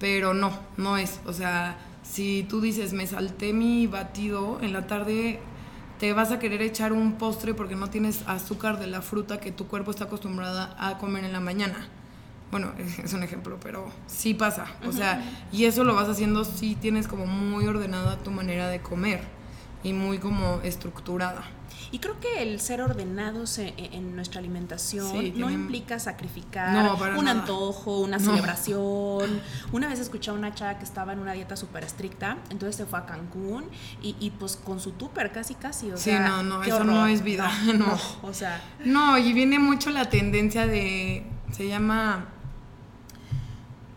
pero 0.01 0.35
no, 0.35 0.51
no 0.77 0.97
es. 0.97 1.21
O 1.27 1.33
sea, 1.33 1.77
si 2.03 2.45
tú 2.49 2.61
dices, 2.61 2.93
me 2.93 3.07
salté 3.07 3.53
mi 3.53 3.87
batido 3.87 4.59
en 4.61 4.73
la 4.73 4.89
tarde, 4.89 5.39
te 6.01 6.13
vas 6.13 6.33
a 6.33 6.41
querer 6.41 6.63
echar 6.63 6.93
un 6.93 7.13
postre 7.13 7.55
porque 7.55 7.77
no 7.77 7.91
tienes 7.91 8.25
azúcar 8.27 8.81
de 8.81 8.89
la 8.89 9.03
fruta 9.03 9.39
que 9.39 9.53
tu 9.53 9.69
cuerpo 9.69 9.93
está 9.93 10.05
acostumbrada 10.05 10.75
a 10.79 10.99
comer 10.99 11.25
en 11.25 11.33
la 11.33 11.41
mañana. 11.41 11.87
Bueno, 12.51 12.73
es 13.05 13.13
un 13.13 13.23
ejemplo, 13.23 13.59
pero 13.63 13.93
sí 14.09 14.35
pasa. 14.35 14.67
O 14.89 14.93
sea, 14.93 15.23
y 15.53 15.67
eso 15.67 15.85
lo 15.85 15.95
vas 15.95 16.09
haciendo 16.09 16.45
si 16.45 16.75
tienes 16.75 17.07
como 17.07 17.27
muy 17.27 17.67
ordenada 17.67 18.17
tu 18.17 18.33
manera 18.33 18.69
de 18.69 18.81
comer 18.81 19.40
y 19.83 19.93
muy 19.93 20.19
como 20.19 20.61
estructurada. 20.63 21.45
Y 21.93 21.99
creo 21.99 22.21
que 22.21 22.43
el 22.43 22.61
ser 22.61 22.83
ordenados 22.83 23.59
e, 23.59 23.75
en, 23.77 24.15
nuestra 24.15 24.39
alimentación 24.39 25.39
no 25.39 25.51
implica 25.51 25.99
sacrificar 25.99 27.17
un 27.17 27.27
antojo, 27.27 27.99
una 28.01 28.19
celebración. 28.21 29.41
Una 29.73 29.89
vez 29.89 29.99
escuché 29.99 30.31
a 30.31 30.35
una 30.35 30.55
chava 30.55 30.79
que 30.79 30.85
estaba 30.85 31.13
en 31.13 31.19
una 31.19 31.33
dieta 31.33 31.57
súper 31.57 31.85
estricta, 31.85 32.39
entonces 32.51 32.77
se 32.77 32.87
fue 32.87 33.01
a 33.01 33.07
Cancún 33.07 33.65
y, 34.03 34.31
pues 34.39 34.57
con 34.57 34.79
su 34.81 34.93
tupper 34.93 35.33
casi 35.33 35.55
casi. 35.55 35.91
O 35.91 35.97
sí, 35.97 36.13
no, 36.13 36.43
no, 36.43 36.63
eso 36.63 36.85
no 36.85 37.07
es 37.07 37.23
vida. 37.23 37.51
No, 37.81 37.99
o 38.23 38.35
sea. 38.35 38.61
No, 38.85 39.17
y 39.17 39.33
viene 39.33 39.59
mucho 39.59 39.91
la 39.91 40.09
tendencia 40.11 40.67
de. 40.67 41.25
Se 41.53 41.67
llama 41.67 42.27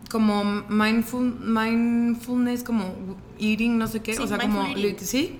como 0.10 0.43
mindful, 0.43 1.39
mindfulness, 1.39 2.63
como 2.63 3.17
eating, 3.39 3.78
no 3.78 3.88
sé 3.88 4.02
qué, 4.02 4.17
o 4.19 4.28
sea, 4.28 4.38
como, 4.38 4.67
sí, 5.00 5.39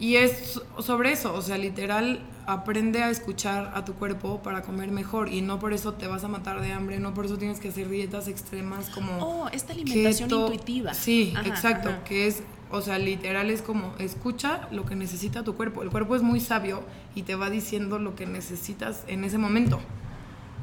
y 0.00 0.16
es 0.16 0.58
sobre 0.78 1.12
eso, 1.12 1.34
o 1.34 1.42
sea, 1.42 1.58
literal, 1.58 2.20
aprende 2.46 3.02
a 3.02 3.10
escuchar 3.10 3.70
a 3.74 3.84
tu 3.84 3.92
cuerpo 3.92 4.42
para 4.42 4.62
comer 4.62 4.90
mejor 4.90 5.28
y 5.28 5.42
no 5.42 5.58
por 5.58 5.74
eso 5.74 5.92
te 5.92 6.06
vas 6.06 6.24
a 6.24 6.28
matar 6.28 6.62
de 6.62 6.72
hambre, 6.72 6.98
no 6.98 7.12
por 7.12 7.26
eso 7.26 7.36
tienes 7.36 7.60
que 7.60 7.68
hacer 7.68 7.90
dietas 7.90 8.26
extremas 8.26 8.88
como... 8.88 9.18
Oh, 9.18 9.48
esta 9.50 9.74
alimentación 9.74 10.30
intuitiva. 10.30 10.94
Sí, 10.94 11.34
exacto, 11.44 11.90
que 12.06 12.26
es, 12.26 12.42
o 12.70 12.80
sea, 12.80 12.98
literal 12.98 13.50
es 13.50 13.60
como, 13.60 13.94
escucha 13.98 14.68
lo 14.70 14.86
que 14.86 14.96
necesita 14.96 15.44
tu 15.44 15.54
cuerpo. 15.54 15.82
El 15.82 15.90
cuerpo 15.90 16.16
es 16.16 16.22
muy 16.22 16.40
sabio 16.40 16.82
y 17.14 17.22
te 17.22 17.34
va 17.34 17.50
diciendo 17.50 17.98
lo 17.98 18.14
que 18.14 18.24
necesitas 18.24 19.04
en 19.06 19.22
ese 19.24 19.36
momento. 19.36 19.80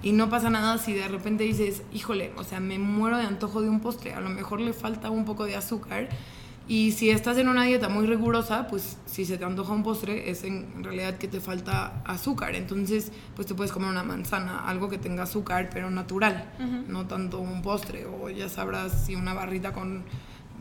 Y 0.01 0.13
no 0.13 0.31
pasa 0.31 0.49
nada 0.49 0.79
si 0.79 0.93
de 0.93 1.07
repente 1.07 1.43
dices, 1.43 1.83
híjole, 1.93 2.31
o 2.37 2.43
sea, 2.43 2.59
me 2.59 2.79
muero 2.79 3.17
de 3.17 3.23
antojo 3.23 3.61
de 3.61 3.69
un 3.69 3.81
postre, 3.81 4.15
a 4.15 4.19
lo 4.19 4.29
mejor 4.29 4.61
le 4.61 4.73
falta 4.73 5.11
un 5.11 5.25
poco 5.25 5.45
de 5.45 5.55
azúcar 5.55 6.09
y 6.67 6.91
si 6.91 7.09
estás 7.09 7.37
en 7.37 7.47
una 7.47 7.63
dieta 7.63 7.87
muy 7.87 8.05
rigurosa, 8.07 8.67
pues 8.67 8.97
si 9.05 9.23
se 9.23 9.37
te 9.37 9.45
antoja 9.45 9.71
un 9.71 9.83
postre, 9.83 10.29
es 10.29 10.43
en 10.43 10.83
realidad 10.83 11.17
que 11.17 11.29
te 11.29 11.39
falta 11.39 12.01
azúcar. 12.03 12.55
Entonces, 12.55 13.11
pues 13.35 13.47
te 13.47 13.55
puedes 13.55 13.71
comer 13.71 13.89
una 13.89 14.03
manzana, 14.03 14.67
algo 14.67 14.89
que 14.89 14.97
tenga 14.97 15.23
azúcar, 15.23 15.69
pero 15.71 15.89
natural, 15.89 16.51
no 16.87 17.07
tanto 17.07 17.39
un 17.39 17.61
postre. 17.61 18.05
O 18.05 18.29
ya 18.29 18.49
sabrás 18.49 19.05
si 19.05 19.15
una 19.15 19.33
barrita 19.33 19.71
con 19.71 20.03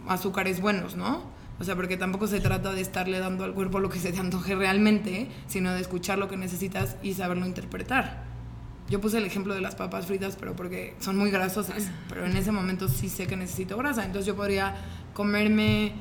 azúcares 0.07 0.61
buenos, 0.61 0.95
¿no? 0.95 1.23
O 1.59 1.64
sea, 1.64 1.75
porque 1.75 1.97
tampoco 1.97 2.29
se 2.29 2.40
trata 2.40 2.73
de 2.73 2.83
estarle 2.83 3.19
dando 3.19 3.42
al 3.42 3.55
cuerpo 3.55 3.81
lo 3.81 3.88
que 3.88 3.99
se 3.99 4.12
te 4.12 4.21
antoje 4.21 4.55
realmente, 4.55 5.29
sino 5.49 5.73
de 5.73 5.81
escuchar 5.81 6.19
lo 6.19 6.29
que 6.29 6.37
necesitas 6.37 6.97
y 7.03 7.14
saberlo 7.14 7.47
interpretar. 7.47 8.25
Yo 8.88 9.01
puse 9.01 9.19
el 9.19 9.25
ejemplo 9.25 9.55
de 9.55 9.61
las 9.61 9.75
papas 9.75 10.07
fritas, 10.07 10.37
pero 10.38 10.55
porque 10.55 10.95
son 11.01 11.16
muy 11.16 11.31
grasosas. 11.31 11.90
Pero 12.09 12.27
en 12.27 12.37
ese 12.37 12.53
momento 12.53 12.88
sí 12.88 13.09
sé 13.09 13.27
que 13.27 13.37
necesito 13.37 13.77
grasa. 13.77 14.05
Entonces 14.05 14.27
yo 14.27 14.37
podría 14.37 14.77
comerme 15.16 15.92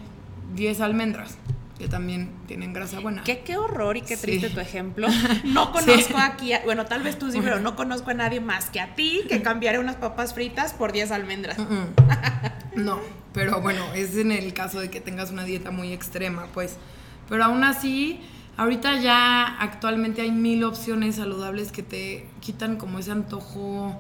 10 0.56 0.82
almendras 0.82 1.38
que 1.80 1.88
también 1.88 2.32
tienen 2.48 2.74
grasa 2.74 3.00
buena. 3.00 3.24
Qué, 3.24 3.40
qué 3.40 3.58
horror 3.58 3.96
y 3.96 4.02
qué 4.02 4.18
triste 4.18 4.50
tu 4.50 4.60
ejemplo. 4.60 5.08
No 5.46 5.72
conozco 5.72 6.18
aquí, 6.18 6.52
bueno, 6.66 6.86
tal 6.86 7.02
vez 7.02 7.18
tú 7.18 7.32
sí, 7.32 7.40
pero 7.42 7.60
no 7.60 7.76
conozco 7.78 8.12
a 8.12 8.14
nadie 8.14 8.42
más 8.42 8.70
que 8.70 8.80
a 8.82 8.94
ti 8.96 9.22
que 9.30 9.42
cambiara 9.42 9.80
unas 9.80 9.96
papas 9.96 10.34
fritas 10.34 10.74
por 10.74 10.92
10 10.92 11.12
almendras. 11.12 11.58
no, 12.76 13.00
pero 13.34 13.62
bueno, 13.62 13.86
es 13.94 14.18
en 14.18 14.34
el 14.34 14.54
caso 14.54 14.80
de 14.82 14.90
que 14.90 15.00
tengas 15.00 15.32
una 15.32 15.46
dieta 15.46 15.72
muy 15.72 15.94
extrema, 15.94 16.48
pues. 16.54 16.78
Pero 17.30 17.46
aún 17.46 17.64
así, 17.64 18.20
ahorita 18.58 19.00
ya 19.00 19.46
actualmente 19.60 20.22
hay 20.22 20.32
mil 20.32 20.64
opciones 20.66 21.16
saludables 21.16 21.72
que 21.72 21.84
te 21.84 22.28
quitan 22.42 22.76
como 22.76 23.00
ese 23.00 23.12
antojo, 23.12 23.98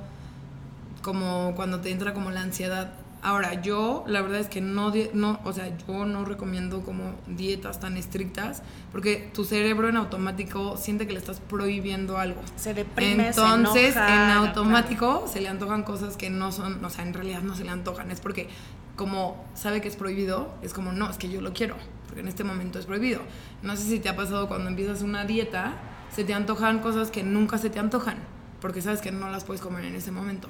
como 1.01 1.53
cuando 1.55 1.79
te 1.79 1.91
entra 1.91 2.13
como 2.13 2.31
la 2.31 2.41
ansiedad 2.41 3.04
Ahora, 3.25 3.59
yo 3.59 4.03
la 4.05 4.21
verdad 4.21 4.39
es 4.39 4.49
que 4.49 4.61
no, 4.61 4.93
no, 5.15 5.39
o 5.43 5.51
sea, 5.51 5.75
yo 5.87 6.05
no 6.05 6.25
recomiendo 6.25 6.81
como 6.81 7.15
dietas 7.25 7.79
tan 7.79 7.97
estrictas 7.97 8.61
porque 8.91 9.31
tu 9.33 9.45
cerebro 9.45 9.89
en 9.89 9.97
automático 9.97 10.77
siente 10.77 11.07
que 11.07 11.13
le 11.13 11.17
estás 11.17 11.39
prohibiendo 11.39 12.19
algo. 12.19 12.39
Se 12.55 12.75
deprime, 12.75 13.29
Entonces, 13.29 13.95
se 13.95 13.99
enoja, 13.99 14.25
en 14.25 14.29
automático 14.29 15.25
se 15.27 15.41
le 15.41 15.49
antojan 15.49 15.81
cosas 15.81 16.17
que 16.17 16.29
no 16.29 16.51
son, 16.51 16.85
o 16.85 16.89
sea, 16.91 17.03
en 17.03 17.15
realidad 17.15 17.41
no 17.41 17.55
se 17.55 17.63
le 17.63 17.71
antojan. 17.71 18.11
Es 18.11 18.19
porque 18.19 18.47
como 18.95 19.43
sabe 19.55 19.81
que 19.81 19.87
es 19.87 19.95
prohibido, 19.95 20.53
es 20.61 20.71
como, 20.75 20.91
no, 20.91 21.09
es 21.09 21.17
que 21.17 21.27
yo 21.27 21.41
lo 21.41 21.51
quiero, 21.51 21.77
porque 22.05 22.19
en 22.19 22.27
este 22.27 22.43
momento 22.43 22.77
es 22.77 22.85
prohibido. 22.85 23.21
No 23.63 23.75
sé 23.75 23.85
si 23.85 23.99
te 23.99 24.07
ha 24.07 24.15
pasado 24.15 24.47
cuando 24.47 24.69
empiezas 24.69 25.01
una 25.01 25.25
dieta, 25.25 25.73
se 26.15 26.25
te 26.25 26.35
antojan 26.35 26.77
cosas 26.77 27.09
que 27.09 27.23
nunca 27.23 27.57
se 27.57 27.71
te 27.71 27.79
antojan 27.79 28.34
porque 28.65 28.81
sabes 28.81 28.99
que 28.99 29.11
no 29.11 29.29
las 29.29 29.43
puedes 29.43 29.61
comer 29.61 29.85
en 29.85 29.93
ese 29.93 30.09
momento. 30.09 30.47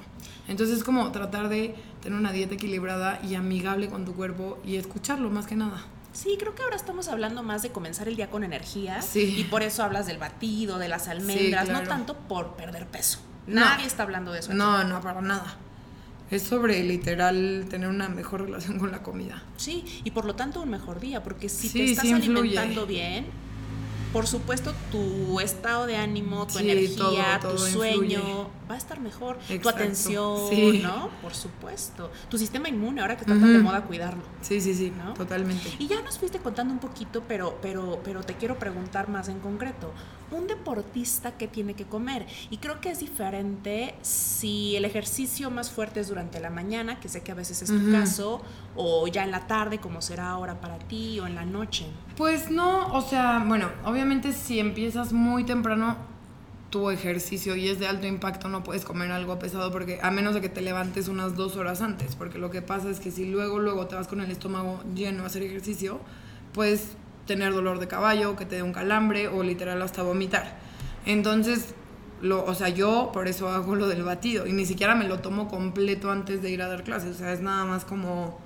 Entonces 0.48 0.78
es 0.78 0.84
como 0.84 1.12
tratar 1.12 1.50
de 1.50 1.74
tener 2.00 2.18
una 2.18 2.32
dieta 2.32 2.54
equilibrada 2.54 3.20
y 3.22 3.34
amigable 3.34 3.88
con 3.90 4.06
tu 4.06 4.14
cuerpo 4.14 4.58
y 4.64 4.76
escucharlo 4.76 5.28
más 5.28 5.46
que 5.46 5.54
nada. 5.54 5.84
Sí, 6.14 6.36
creo 6.40 6.54
que 6.54 6.62
ahora 6.62 6.76
estamos 6.76 7.08
hablando 7.08 7.42
más 7.42 7.60
de 7.60 7.72
comenzar 7.72 8.08
el 8.08 8.16
día 8.16 8.30
con 8.30 8.42
energía 8.42 9.02
Sí. 9.02 9.34
y 9.36 9.44
por 9.44 9.62
eso 9.62 9.82
hablas 9.82 10.06
del 10.06 10.16
batido, 10.16 10.78
de 10.78 10.88
las 10.88 11.08
almendras, 11.08 11.66
claro. 11.66 11.82
no 11.84 11.88
tanto 11.90 12.16
por 12.16 12.56
perder 12.56 12.86
peso. 12.86 13.18
No. 13.46 13.60
Nadie 13.60 13.84
está 13.84 14.04
hablando 14.04 14.32
de 14.32 14.38
eso. 14.38 14.48
aquí. 14.48 14.56
No, 14.56 14.82
no, 14.84 15.02
para 15.02 15.20
nada. 15.20 15.58
Es 16.30 16.42
sobre 16.42 16.82
literal 16.84 17.66
tener 17.68 17.86
una 17.90 18.08
mejor 18.08 18.40
relación 18.46 18.78
con 18.78 18.90
la 18.92 19.02
comida. 19.02 19.42
Sí, 19.58 19.84
y 20.04 20.10
por 20.12 20.24
lo 20.24 20.34
tanto 20.36 20.62
un 20.62 20.70
mejor 20.70 21.00
día, 21.00 21.22
porque 21.22 21.50
si 21.50 21.68
Sí, 21.68 21.78
te 21.80 21.84
estás 21.90 22.06
sí 22.06 22.12
alimentando 22.14 22.86
bien, 22.86 23.26
por 24.12 24.26
supuesto 24.26 24.72
tu 24.90 25.40
estado 25.40 25.86
de 25.86 25.96
ánimo, 25.96 26.46
tu 26.46 26.58
Sí, 26.58 26.70
energía, 26.70 27.38
todo, 27.40 27.52
tu 27.52 27.58
sueño 27.58 28.00
influye. 28.00 28.46
va 28.70 28.74
a 28.74 28.78
estar 28.78 29.00
mejor, 29.00 29.36
tu 29.38 29.52
Exacto, 29.52 29.68
atención, 29.82 30.38
sí. 30.48 30.80
¿no? 30.82 31.10
Por 31.22 31.34
supuesto. 31.34 32.10
Tu 32.30 32.38
sistema 32.38 32.68
inmune, 32.68 33.00
ahora 33.02 33.16
que 33.16 33.22
está 33.22 33.34
tan 33.38 33.52
de 33.52 33.58
moda 33.58 33.82
cuidarlo. 33.84 34.22
Sí, 34.40 34.60
sí, 34.60 34.74
sí, 34.74 34.92
¿No? 34.96 35.14
totalmente. 35.14 35.70
Y 35.78 35.86
ya 35.88 36.00
nos 36.02 36.18
fuiste 36.18 36.38
contando 36.38 36.72
un 36.72 36.80
poquito, 36.80 37.22
pero, 37.28 37.58
pero, 37.60 38.00
pero 38.04 38.22
te 38.22 38.34
quiero 38.34 38.58
preguntar 38.58 39.08
más 39.08 39.28
en 39.28 39.40
concreto. 39.40 39.92
Un 40.30 40.46
deportista, 40.48 41.36
¿qué 41.36 41.46
tiene 41.46 41.74
que 41.74 41.84
comer? 41.84 42.26
Y 42.50 42.56
creo 42.58 42.80
que 42.80 42.90
es 42.90 42.98
diferente 42.98 43.94
si 44.02 44.74
el 44.76 44.84
ejercicio 44.84 45.50
más 45.50 45.70
fuerte 45.70 46.00
es 46.00 46.08
durante 46.08 46.40
la 46.40 46.50
mañana, 46.50 46.98
que 46.98 47.08
sé 47.08 47.22
que 47.22 47.30
a 47.32 47.34
veces 47.36 47.62
es 47.62 47.68
tu 47.68 47.92
caso, 47.92 48.40
o 48.76 49.06
ya 49.08 49.24
en 49.24 49.30
la 49.30 49.46
tarde, 49.46 49.78
como 49.78 50.02
será 50.02 50.30
ahora 50.30 50.60
para 50.60 50.78
ti, 50.78 51.18
o 51.20 51.26
en 51.26 51.34
la 51.34 51.44
noche. 51.44 51.86
Pues 52.16 52.50
no, 52.50 52.92
o 52.92 53.02
sea, 53.02 53.44
bueno, 53.46 53.68
obviamente 53.84 54.32
si 54.32 54.58
empiezas 54.60 55.12
muy 55.12 55.44
temprano 55.44 55.96
tu 56.70 56.90
ejercicio 56.90 57.56
y 57.56 57.68
es 57.68 57.78
de 57.78 57.86
alto 57.86 58.06
impacto, 58.06 58.48
no 58.48 58.62
puedes 58.64 58.84
comer 58.84 59.10
algo 59.12 59.38
pesado 59.38 59.70
porque 59.70 59.98
a 60.02 60.10
menos 60.10 60.34
de 60.34 60.40
que 60.40 60.48
te 60.48 60.60
levantes 60.60 61.08
unas 61.08 61.36
dos 61.36 61.56
horas 61.56 61.80
antes, 61.80 62.16
porque 62.16 62.38
lo 62.38 62.50
que 62.50 62.62
pasa 62.62 62.90
es 62.90 63.00
que 63.00 63.10
si 63.10 63.26
luego, 63.26 63.58
luego 63.58 63.86
te 63.86 63.94
vas 63.94 64.08
con 64.08 64.20
el 64.20 64.30
estómago 64.30 64.80
lleno 64.94 65.22
a 65.22 65.26
hacer 65.26 65.42
ejercicio, 65.42 66.00
puedes 66.52 66.96
tener 67.26 67.52
dolor 67.52 67.78
de 67.78 67.88
caballo, 67.88 68.36
que 68.36 68.46
te 68.46 68.56
dé 68.56 68.62
un 68.62 68.72
calambre 68.72 69.28
o 69.28 69.42
literal 69.42 69.80
hasta 69.82 70.02
vomitar. 70.02 70.58
Entonces, 71.06 71.74
lo, 72.20 72.44
o 72.44 72.54
sea, 72.54 72.68
yo 72.68 73.10
por 73.12 73.28
eso 73.28 73.48
hago 73.48 73.74
lo 73.74 73.88
del 73.88 74.02
batido 74.02 74.46
y 74.46 74.52
ni 74.52 74.66
siquiera 74.66 74.94
me 74.94 75.06
lo 75.06 75.20
tomo 75.20 75.48
completo 75.48 76.10
antes 76.10 76.42
de 76.42 76.50
ir 76.50 76.62
a 76.62 76.68
dar 76.68 76.82
clases, 76.82 77.16
o 77.16 77.18
sea, 77.18 77.32
es 77.32 77.40
nada 77.40 77.64
más 77.64 77.84
como, 77.84 78.38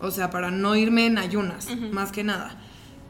o 0.00 0.10
sea, 0.10 0.30
para 0.30 0.50
no 0.50 0.76
irme 0.76 1.06
en 1.06 1.18
ayunas, 1.18 1.68
más 1.92 2.12
que 2.12 2.24
nada. 2.24 2.56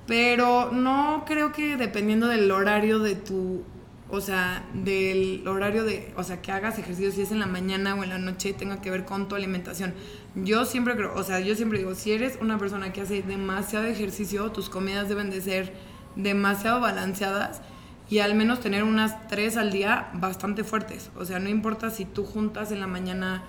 Pero 0.06 0.72
no 0.72 1.24
creo 1.26 1.52
que 1.52 1.76
dependiendo 1.76 2.28
del 2.28 2.50
horario 2.50 2.98
de 2.98 3.14
tu, 3.14 3.62
o 4.10 4.20
sea, 4.20 4.64
del 4.72 5.46
horario 5.46 5.84
de, 5.84 6.12
o 6.16 6.22
sea, 6.22 6.40
que 6.40 6.50
hagas 6.50 6.78
ejercicio, 6.78 7.12
si 7.12 7.22
es 7.22 7.32
en 7.32 7.40
la 7.40 7.46
mañana 7.46 7.94
o 7.94 8.02
en 8.02 8.10
la 8.10 8.18
noche, 8.18 8.54
tenga 8.54 8.80
que 8.80 8.90
ver 8.90 9.04
con 9.04 9.28
tu 9.28 9.34
alimentación. 9.34 9.92
Yo 10.34 10.64
siempre 10.64 10.96
creo, 10.96 11.14
o 11.14 11.22
sea, 11.22 11.40
yo 11.40 11.54
siempre 11.54 11.78
digo, 11.78 11.94
si 11.94 12.12
eres 12.12 12.38
una 12.40 12.58
persona 12.58 12.92
que 12.92 13.02
hace 13.02 13.22
demasiado 13.22 13.84
ejercicio, 13.86 14.50
tus 14.50 14.70
comidas 14.70 15.08
deben 15.08 15.30
de 15.30 15.42
ser 15.42 15.74
demasiado 16.16 16.80
balanceadas 16.80 17.60
y 18.08 18.20
al 18.20 18.34
menos 18.34 18.60
tener 18.60 18.84
unas 18.84 19.28
tres 19.28 19.56
al 19.56 19.70
día 19.70 20.08
bastante 20.14 20.64
fuertes. 20.64 21.10
O 21.16 21.26
sea, 21.26 21.38
no 21.38 21.50
importa 21.50 21.90
si 21.90 22.06
tú 22.06 22.24
juntas 22.24 22.72
en 22.72 22.80
la 22.80 22.86
mañana 22.86 23.42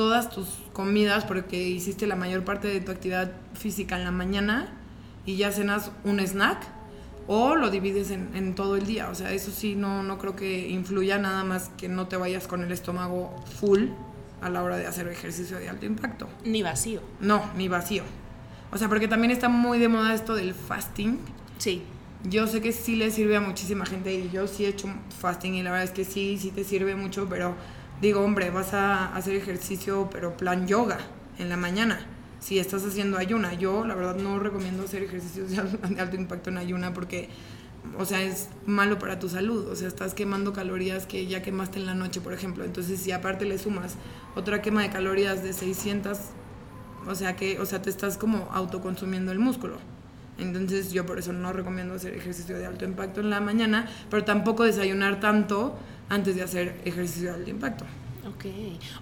todas 0.00 0.30
tus 0.30 0.46
comidas 0.72 1.26
porque 1.26 1.62
hiciste 1.62 2.06
la 2.06 2.16
mayor 2.16 2.42
parte 2.42 2.68
de 2.68 2.80
tu 2.80 2.90
actividad 2.90 3.32
física 3.52 3.98
en 3.98 4.04
la 4.04 4.10
mañana 4.10 4.72
y 5.26 5.36
ya 5.36 5.52
cenas 5.52 5.90
un 6.04 6.20
snack 6.20 6.66
o 7.26 7.54
lo 7.54 7.68
divides 7.68 8.10
en, 8.10 8.30
en 8.34 8.54
todo 8.54 8.76
el 8.76 8.86
día. 8.86 9.10
O 9.10 9.14
sea, 9.14 9.30
eso 9.34 9.50
sí, 9.50 9.74
no, 9.74 10.02
no 10.02 10.16
creo 10.16 10.36
que 10.36 10.70
influya 10.70 11.18
nada 11.18 11.44
más 11.44 11.68
que 11.76 11.90
no 11.90 12.08
te 12.08 12.16
vayas 12.16 12.46
con 12.46 12.62
el 12.62 12.72
estómago 12.72 13.44
full 13.58 13.88
a 14.40 14.48
la 14.48 14.62
hora 14.62 14.78
de 14.78 14.86
hacer 14.86 15.06
ejercicio 15.06 15.58
de 15.58 15.68
alto 15.68 15.84
impacto. 15.84 16.30
Ni 16.46 16.62
vacío. 16.62 17.02
No, 17.20 17.50
ni 17.54 17.68
vacío. 17.68 18.02
O 18.72 18.78
sea, 18.78 18.88
porque 18.88 19.06
también 19.06 19.32
está 19.32 19.50
muy 19.50 19.78
de 19.78 19.88
moda 19.88 20.14
esto 20.14 20.34
del 20.34 20.54
fasting. 20.54 21.18
Sí. 21.58 21.82
Yo 22.24 22.46
sé 22.46 22.62
que 22.62 22.72
sí 22.72 22.96
le 22.96 23.10
sirve 23.10 23.36
a 23.36 23.42
muchísima 23.42 23.84
gente 23.84 24.14
y 24.14 24.30
yo 24.30 24.46
sí 24.46 24.64
he 24.64 24.68
hecho 24.68 24.88
fasting 25.20 25.56
y 25.56 25.62
la 25.62 25.72
verdad 25.72 25.84
es 25.84 25.90
que 25.90 26.06
sí, 26.06 26.38
sí 26.40 26.52
te 26.52 26.64
sirve 26.64 26.96
mucho, 26.96 27.26
pero 27.28 27.54
digo, 28.00 28.20
hombre, 28.20 28.50
vas 28.50 28.74
a 28.74 29.14
hacer 29.14 29.36
ejercicio, 29.36 30.08
pero 30.10 30.36
plan 30.36 30.66
yoga 30.66 30.98
en 31.38 31.48
la 31.48 31.56
mañana. 31.56 32.00
Si 32.40 32.58
estás 32.58 32.84
haciendo 32.84 33.18
ayuna, 33.18 33.52
yo 33.54 33.84
la 33.84 33.94
verdad 33.94 34.16
no 34.16 34.38
recomiendo 34.38 34.84
hacer 34.84 35.02
ejercicios 35.02 35.50
de 35.50 35.58
al- 35.58 35.94
de 35.94 36.00
alto 36.00 36.16
impacto 36.16 36.50
en 36.50 36.58
ayuna 36.58 36.94
porque, 36.94 37.28
o 37.98 38.04
sea, 38.06 38.22
es 38.22 38.48
malo 38.66 38.98
para 38.98 39.18
tu 39.18 39.28
salud. 39.28 39.68
O 39.68 39.76
sea, 39.76 39.88
estás 39.88 40.14
quemando 40.14 40.52
calorías 40.52 41.06
que 41.06 41.26
ya 41.26 41.42
quemaste 41.42 41.78
en 41.78 41.86
la 41.86 41.94
noche, 41.94 42.20
por 42.20 42.32
ejemplo. 42.32 42.64
Entonces, 42.64 43.00
si 43.00 43.12
aparte 43.12 43.44
le 43.44 43.58
sumas 43.58 43.96
otra 44.36 44.62
quema 44.62 44.82
de 44.82 44.90
calorías 44.90 45.42
de 45.42 45.52
600, 45.52 46.18
o 47.06 47.14
sea, 47.14 47.36
que, 47.36 47.58
o 47.60 47.66
sea, 47.66 47.82
te 47.82 47.90
estás 47.90 48.16
como 48.16 48.48
autoconsumiendo 48.52 49.32
el 49.32 49.38
músculo. 49.38 49.78
Entonces 50.38 50.92
yo 50.92 51.04
por 51.04 51.18
eso 51.18 51.32
no 51.34 51.52
recomiendo 51.52 51.94
hacer 51.94 52.14
ejercicio 52.14 52.56
de 52.58 52.64
alto 52.64 52.86
impacto 52.86 53.20
en 53.20 53.28
la 53.28 53.40
mañana, 53.40 53.86
pero 54.08 54.24
tampoco 54.24 54.64
desayunar 54.64 55.20
tanto 55.20 55.76
antes 56.10 56.36
de 56.36 56.42
hacer 56.42 56.78
ejercicio 56.84 57.30
de 57.30 57.36
alto 57.36 57.50
impacto. 57.50 57.84
Ok. 58.28 58.44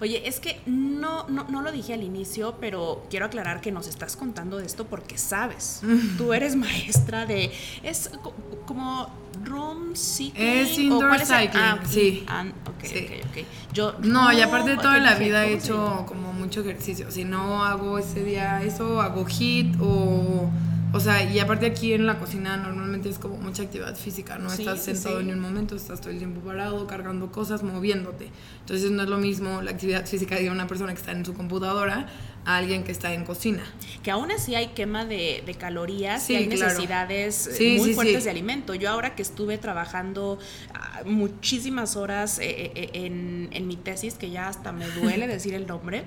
Oye, 0.00 0.28
es 0.28 0.38
que 0.38 0.60
no, 0.66 1.28
no, 1.28 1.44
no 1.48 1.60
lo 1.62 1.72
dije 1.72 1.92
al 1.94 2.02
inicio, 2.04 2.54
pero 2.60 3.04
quiero 3.10 3.26
aclarar 3.26 3.60
que 3.60 3.72
nos 3.72 3.88
estás 3.88 4.16
contando 4.16 4.58
de 4.58 4.66
esto 4.66 4.86
porque 4.86 5.18
sabes. 5.18 5.80
Tú 6.18 6.32
eres 6.32 6.54
maestra 6.54 7.26
de. 7.26 7.50
Es 7.82 8.10
co- 8.22 8.34
como 8.64 9.08
room 9.44 9.94
cycling. 9.96 10.46
Es 10.46 10.78
¿o 10.78 10.80
indoor 10.80 11.16
es 11.16 11.30
el- 11.30 11.36
cycling, 11.36 11.62
ah, 11.62 11.80
sí. 11.88 12.24
ah, 12.28 12.44
ok, 12.66 12.84
Sí. 12.84 13.06
ok, 13.24 13.26
ok. 13.30 13.44
Yo. 13.72 13.94
No, 14.02 14.32
y 14.32 14.40
aparte 14.40 14.76
toda 14.76 14.98
la 14.98 15.14
vida 15.16 15.44
he 15.46 15.54
hecho 15.54 16.04
como 16.06 16.32
mucho 16.32 16.60
ejercicio. 16.60 17.10
Si 17.10 17.24
no 17.24 17.64
hago 17.64 17.98
ese 17.98 18.22
día 18.22 18.62
eso, 18.62 19.00
hago 19.02 19.24
hit 19.26 19.74
o... 19.80 20.48
O 20.92 21.00
sea, 21.00 21.22
y 21.30 21.38
aparte 21.38 21.66
aquí 21.66 21.92
en 21.92 22.06
la 22.06 22.18
cocina 22.18 22.56
normalmente 22.56 23.10
es 23.10 23.18
como 23.18 23.36
mucha 23.36 23.62
actividad 23.62 23.94
física, 23.94 24.38
no 24.38 24.48
Sí, 24.48 24.62
estás 24.62 24.82
sentado 24.84 25.20
sí. 25.20 25.28
en 25.28 25.34
un 25.34 25.40
momento, 25.40 25.76
estás 25.76 26.00
todo 26.00 26.10
el 26.10 26.18
tiempo 26.18 26.40
parado, 26.40 26.86
cargando 26.86 27.30
cosas, 27.30 27.62
moviéndote. 27.62 28.30
Entonces 28.60 28.90
no 28.90 29.02
es 29.02 29.08
lo 29.08 29.18
mismo 29.18 29.60
la 29.60 29.70
actividad 29.70 30.06
física 30.06 30.36
de 30.36 30.50
una 30.50 30.66
persona 30.66 30.92
que 30.94 31.00
está 31.00 31.12
en 31.12 31.24
su 31.26 31.34
computadora 31.34 32.06
a 32.48 32.56
alguien 32.56 32.82
que 32.82 32.92
está 32.92 33.12
en 33.12 33.24
cocina. 33.26 33.62
Que 34.02 34.10
aún 34.10 34.30
así 34.30 34.54
hay 34.54 34.68
quema 34.68 35.04
de, 35.04 35.42
de 35.44 35.54
calorías 35.54 36.22
Sí, 36.22 36.32
y 36.32 36.36
hay 36.36 36.48
claro. 36.48 36.64
necesidades 36.72 37.46
eh, 37.46 37.52
Sí, 37.52 37.76
muy 37.78 37.88
sí, 37.90 37.94
fuertes 37.94 38.18
sí. 38.20 38.24
de 38.24 38.30
alimento. 38.30 38.74
Yo 38.74 38.88
ahora 38.88 39.14
que 39.14 39.20
estuve 39.20 39.58
trabajando 39.58 40.38
ah, 40.72 41.02
muchísimas 41.04 41.94
horas 41.94 42.38
eh, 42.38 42.72
eh, 42.74 42.90
en, 42.94 43.50
en 43.52 43.66
mi 43.66 43.76
tesis, 43.76 44.14
que 44.14 44.30
ya 44.30 44.48
hasta 44.48 44.72
me 44.72 44.86
duele 44.88 45.26
decir 45.36 45.52
el 45.52 45.66
nombre, 45.66 46.04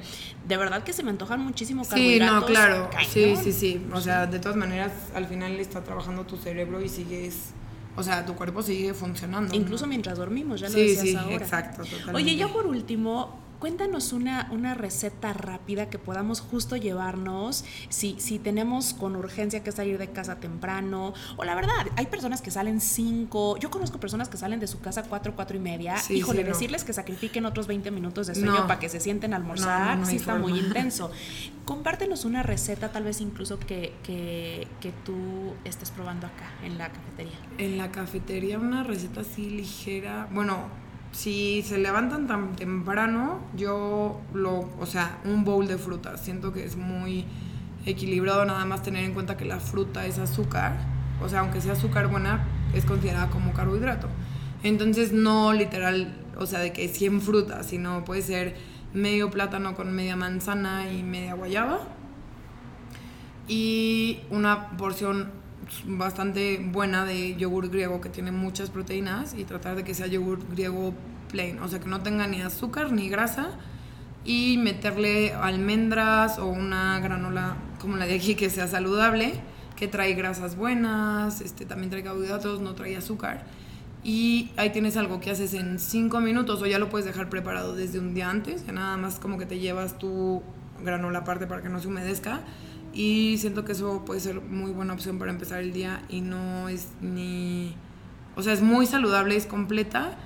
de 0.48 0.58
verdad 0.58 0.84
que 0.84 0.94
se 0.94 1.04
me 1.04 1.12
antojan 1.12 1.40
muchísimo 1.42 1.84
Sí, 1.84 1.90
carbohidratos. 1.92 2.40
no, 2.42 2.46
claro. 2.48 2.90
cañón. 2.92 3.12
Sí, 3.12 3.36
sí, 3.44 3.54
sí. 3.54 3.86
O 3.94 4.02
sea, 4.02 4.26
de 4.26 4.40
todas 4.40 4.58
maneras, 4.58 4.92
al 5.14 5.28
final 5.28 5.60
está 5.60 5.84
trabajando 5.84 6.26
tu 6.26 6.38
cerebro 6.38 6.82
y 6.82 6.90
sigues. 6.90 7.52
O 7.96 8.02
sea, 8.04 8.26
tu 8.26 8.34
cuerpo 8.36 8.64
sigue 8.64 8.94
funcionando. 8.96 9.54
Incluso 9.54 9.86
¿no? 9.86 9.90
mientras 9.90 10.18
dormimos, 10.18 10.60
ya 10.62 10.70
lo 10.70 10.74
Sí, 10.74 10.82
decías 10.82 11.04
sí, 11.04 11.16
ahora. 11.18 11.36
exacto, 11.36 11.84
totalmente. 11.84 12.16
Oye, 12.16 12.36
ya 12.36 12.48
por 12.48 12.66
último, 12.66 13.38
cuéntanos 13.62 14.12
una, 14.12 14.50
una 14.52 14.74
receta 14.74 15.32
rápida 15.32 15.90
que 15.90 15.98
podamos 16.00 16.42
justo 16.42 16.76
llevarnos 16.76 17.64
si, 17.90 18.16
si 18.20 18.40
tenemos 18.40 18.94
con 18.94 19.16
urgencia 19.16 19.64
que 19.64 19.72
salir 19.72 19.98
de 19.98 20.10
casa 20.12 20.36
temprano. 20.42 21.14
O 21.38 21.44
la 21.46 21.56
verdad, 21.56 21.86
hay 21.96 22.08
personas 22.08 22.42
que 22.42 22.52
salen 22.52 22.82
cinco. 22.82 23.58
Yo 23.60 23.70
conozco 23.72 24.00
personas 24.00 24.28
que 24.30 24.38
salen 24.38 24.60
de 24.60 24.68
su 24.68 24.80
casa 24.82 25.04
cuatro, 25.04 25.34
cuatro 25.36 25.56
y 25.56 25.60
media. 25.60 25.96
Sí, 25.98 26.16
Híjole, 26.16 26.40
sí, 26.40 26.44
no. 26.44 26.50
decirles 26.50 26.84
que 26.84 26.92
sacrifiquen 26.92 27.46
otros 27.46 27.68
20 27.68 27.92
minutos 27.92 28.28
de 28.28 28.36
sueño 28.36 28.52
No. 28.62 28.68
para 28.68 28.80
que 28.80 28.90
se 28.90 29.00
sienten 29.00 29.34
a 29.34 29.38
almorzar, 29.38 29.98
No, 30.00 30.06
sí 30.06 30.16
está 30.18 30.34
forma. 30.34 30.48
muy 30.50 30.60
intenso. 30.60 31.12
Compártenos 31.66 32.26
una 32.26 32.44
receta, 32.44 32.92
tal 32.92 33.04
vez 33.04 33.22
incluso 33.22 33.60
que, 33.60 33.94
que, 34.04 34.68
que 34.82 34.92
tú 35.06 35.54
estés 35.64 35.92
probando 35.92 36.26
acá 36.28 36.50
en 36.66 36.78
la 36.80 36.90
cafetería. 36.90 37.38
En 37.60 37.78
la 37.78 37.92
cafetería, 37.92 38.58
una 38.58 38.84
receta 38.84 39.22
así 39.22 39.50
ligera. 39.52 40.28
Bueno, 40.32 40.66
si 41.12 41.62
se 41.64 41.78
levantan 41.78 42.28
tan 42.28 42.56
temprano, 42.56 43.40
yo 43.56 44.22
lo. 44.34 44.70
O 44.80 44.86
sea, 44.86 45.20
un 45.26 45.44
bowl 45.44 45.68
de 45.68 45.78
frutas. 45.78 46.22
Siento 46.22 46.54
que 46.54 46.64
es 46.64 46.78
muy 46.78 47.26
equilibrado, 47.86 48.46
nada 48.46 48.64
más 48.66 48.84
tener 48.84 49.04
en 49.04 49.14
cuenta 49.14 49.38
que 49.38 49.46
la 49.46 49.60
fruta 49.60 50.06
es 50.06 50.20
azúcar. 50.20 50.78
O 51.22 51.30
sea, 51.30 51.42
aunque 51.42 51.62
sea 51.62 51.74
azúcar 51.74 52.08
buena, 52.08 52.48
es 52.74 52.86
considerada 52.86 53.30
como 53.30 53.54
carbohidrato. 53.54 54.08
Entonces, 54.64 55.12
no 55.12 55.54
literal, 55.54 56.14
o 56.38 56.46
sea, 56.46 56.60
de 56.60 56.72
que 56.72 56.88
100 56.88 57.22
frutas, 57.22 57.66
sino 57.66 58.06
puede 58.06 58.22
ser 58.22 58.56
medio 58.94 59.30
plátano 59.30 59.76
con 59.76 59.92
media 59.94 60.16
manzana 60.16 60.92
y 60.92 61.04
media 61.04 61.34
guayaba. 61.34 61.80
Y 63.48 64.20
una 64.30 64.70
porción 64.78 65.41
bastante 65.86 66.60
buena 66.72 67.06
de 67.06 67.36
yogur 67.36 67.70
griego 67.70 68.02
que 68.02 68.10
tiene 68.10 68.32
muchas 68.32 68.70
proteínas 68.70 69.34
y 69.34 69.44
tratar 69.44 69.76
de 69.76 69.84
que 69.84 69.94
sea 69.94 70.08
yogur 70.08 70.40
griego 70.50 70.94
plain, 71.32 71.60
o 71.60 71.68
sea 71.68 71.80
que 71.80 71.88
no 71.88 72.02
tenga 72.02 72.28
ni 72.28 72.42
azúcar 72.42 72.92
ni 72.92 73.10
grasa 73.10 73.50
y 74.24 74.58
meterle 74.58 75.34
almendras 75.34 76.38
o 76.38 76.48
una 76.48 77.00
granola 77.00 77.58
como 77.80 77.98
la 77.98 78.06
de 78.06 78.16
aquí 78.16 78.36
que 78.36 78.50
sea 78.50 78.68
saludable, 78.68 79.34
que 79.76 79.88
trae 79.88 80.14
grasas 80.14 80.56
buenas, 80.56 81.42
este 81.42 81.66
también 81.66 81.90
trae 81.90 82.04
carbohidratos, 82.04 82.62
no 82.62 82.76
trae 82.76 82.96
azúcar. 82.96 83.46
Y 84.04 84.52
ahí 84.58 84.72
tienes 84.72 84.98
algo 84.98 85.20
que 85.20 85.32
haces 85.32 85.54
en 85.54 85.80
5 85.80 86.22
minutos 86.22 86.62
o 86.62 86.66
ya 86.66 86.80
lo 86.80 86.90
puedes 86.90 87.06
dejar 87.06 87.30
preparado 87.30 87.76
desde 87.76 88.00
un 88.00 88.14
día 88.14 88.30
antes, 88.30 88.66
ya 88.66 88.74
nada 88.74 88.98
más 88.98 89.20
como 89.20 89.38
que 89.38 89.46
te 89.46 89.60
llevas 89.60 89.98
tu 89.98 90.42
granola 90.84 91.20
aparte 91.20 91.48
para 91.48 91.62
que 91.62 91.70
no 91.70 91.80
se 91.80 91.88
humedezca 91.88 92.42
y 92.94 93.38
siento 93.38 93.64
que 93.64 93.72
eso 93.72 94.04
puede 94.06 94.20
ser 94.20 94.42
muy 94.42 94.72
buena 94.72 94.94
opción 94.94 95.18
para 95.20 95.32
empezar 95.32 95.60
el 95.60 95.74
día 95.74 96.04
y 96.10 96.22
no 96.22 96.70
es 96.70 96.90
ni... 97.02 97.76
O 98.36 98.44
sea, 98.44 98.54
es 98.54 98.62
muy 98.62 98.86
saludable, 98.86 99.36
es 99.36 99.46
completa 99.46 100.18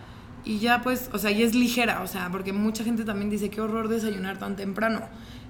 y 0.46 0.60
ya 0.60 0.82
pues, 0.82 1.10
o 1.12 1.18
sea, 1.18 1.32
y 1.32 1.42
es 1.42 1.56
ligera, 1.56 2.02
o 2.04 2.08
sea, 2.08 2.30
porque 2.32 2.54
mucha 2.54 2.84
gente 2.84 3.04
también 3.04 3.30
dice 3.30 3.50
qué 3.50 3.62
horror 3.62 3.88
desayunar 3.88 4.38
tan 4.38 4.56
temprano, 4.56 5.02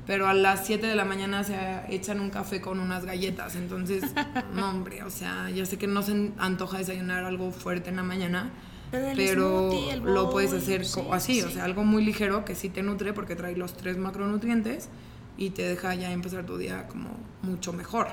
pero 0.08 0.28
a 0.28 0.34
las 0.34 0.66
7 0.66 0.88
de 0.88 0.96
la 0.96 1.04
mañana 1.04 1.44
se 1.44 1.56
echan 1.90 2.22
un 2.22 2.30
café 2.30 2.62
con 2.62 2.80
unas 2.80 3.06
galletas, 3.06 3.56
entonces, 3.56 4.04
no 4.56 4.70
hombre, 4.70 5.04
o 5.04 5.10
sea, 5.10 5.50
ya 5.50 5.66
sé 5.66 5.78
que 5.78 5.88
no 5.88 6.02
se 6.02 6.32
antoja 6.38 6.78
desayunar 6.78 7.26
algo 7.26 7.52
fuerte 7.52 7.90
en 7.90 7.98
la 7.98 8.04
mañana, 8.04 8.52
pero, 8.92 9.70
lo 10.02 10.30
puedes 10.30 10.54
hacer 10.54 10.86
así, 11.12 11.42
o 11.42 11.50
sea, 11.50 11.66
algo 11.66 11.84
muy 11.84 12.06
ligero 12.06 12.46
que 12.46 12.56
sí 12.56 12.70
te 12.70 12.82
nutre 12.82 13.12
porque 13.12 13.36
trae 13.36 13.58
los 13.58 13.76
tres 13.76 13.98
macronutrientes 13.98 14.88
y 15.38 15.52
te 15.52 15.64
deja 15.64 15.94
ya 15.96 16.12
empezar 16.12 16.46
tu 16.46 16.58
día 16.58 16.88
como 16.88 17.10
mucho 17.42 17.74
mejor, 17.74 18.08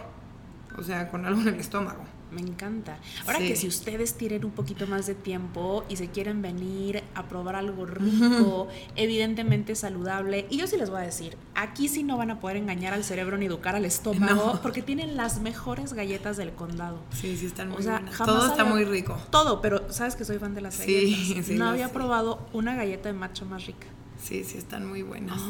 o 0.77 0.83
sea, 0.83 1.09
con 1.11 1.25
algo 1.27 1.41
en 1.43 1.49
el 1.49 1.61
estómago. 1.61 2.05
Me 2.33 2.41
encanta. 2.41 2.99
Ahora 3.27 3.41
que 3.41 3.55
si 3.57 3.69
ustedes 3.69 4.15
tienen 4.15 4.47
un 4.47 4.53
poquito 4.53 4.87
más 4.87 5.07
de 5.07 5.15
tiempo 5.15 5.85
y 5.91 5.97
se 5.97 6.09
quieren 6.09 6.41
venir 6.41 7.05
a 7.15 7.29
probar 7.29 7.57
algo 7.57 7.85
rico, 7.85 8.69
evidentemente 8.97 9.75
saludable, 9.75 10.47
y 10.49 10.57
yo 10.57 10.67
sí 10.67 10.79
les 10.79 10.89
voy 10.89 11.01
a 11.01 11.05
decir, 11.05 11.37
aquí 11.55 11.89
sí 11.89 12.03
no 12.03 12.17
van 12.17 12.31
a 12.31 12.41
poder 12.41 12.57
engañar 12.57 12.95
al 12.95 13.05
cerebro 13.05 13.37
ni 13.37 13.47
educar 13.47 13.77
al 13.77 13.85
estómago, 13.85 14.61
porque 14.63 14.81
tienen 14.81 15.17
las 15.17 15.43
mejores 15.43 15.93
galletas 15.93 16.39
del 16.39 16.53
condado. 16.53 17.03
Sí, 17.11 17.37
sí 17.37 17.45
están 17.45 17.69
muy 17.69 17.81
o 17.81 17.83
sea, 17.83 18.03
Todo 18.25 18.47
está 18.47 18.65
muy 18.65 18.85
rico. 18.85 19.19
Todo, 19.31 19.61
pero 19.61 19.93
sabes 19.93 20.17
que 20.17 20.25
soy 20.25 20.39
fan 20.39 20.55
de 20.55 20.63
las 20.63 20.79
galletas. 20.79 21.43
Sí, 21.43 21.55
no 21.55 21.67
había 21.67 21.93
probado 21.93 22.47
una 22.53 22.75
galleta 22.77 23.09
de 23.09 23.15
macho 23.15 23.45
más 23.45 23.67
rica. 23.67 23.87
Sí, 24.23 24.45
sí, 24.45 24.57
están 24.57 24.87
muy 24.87 25.03
buenas. 25.03 25.43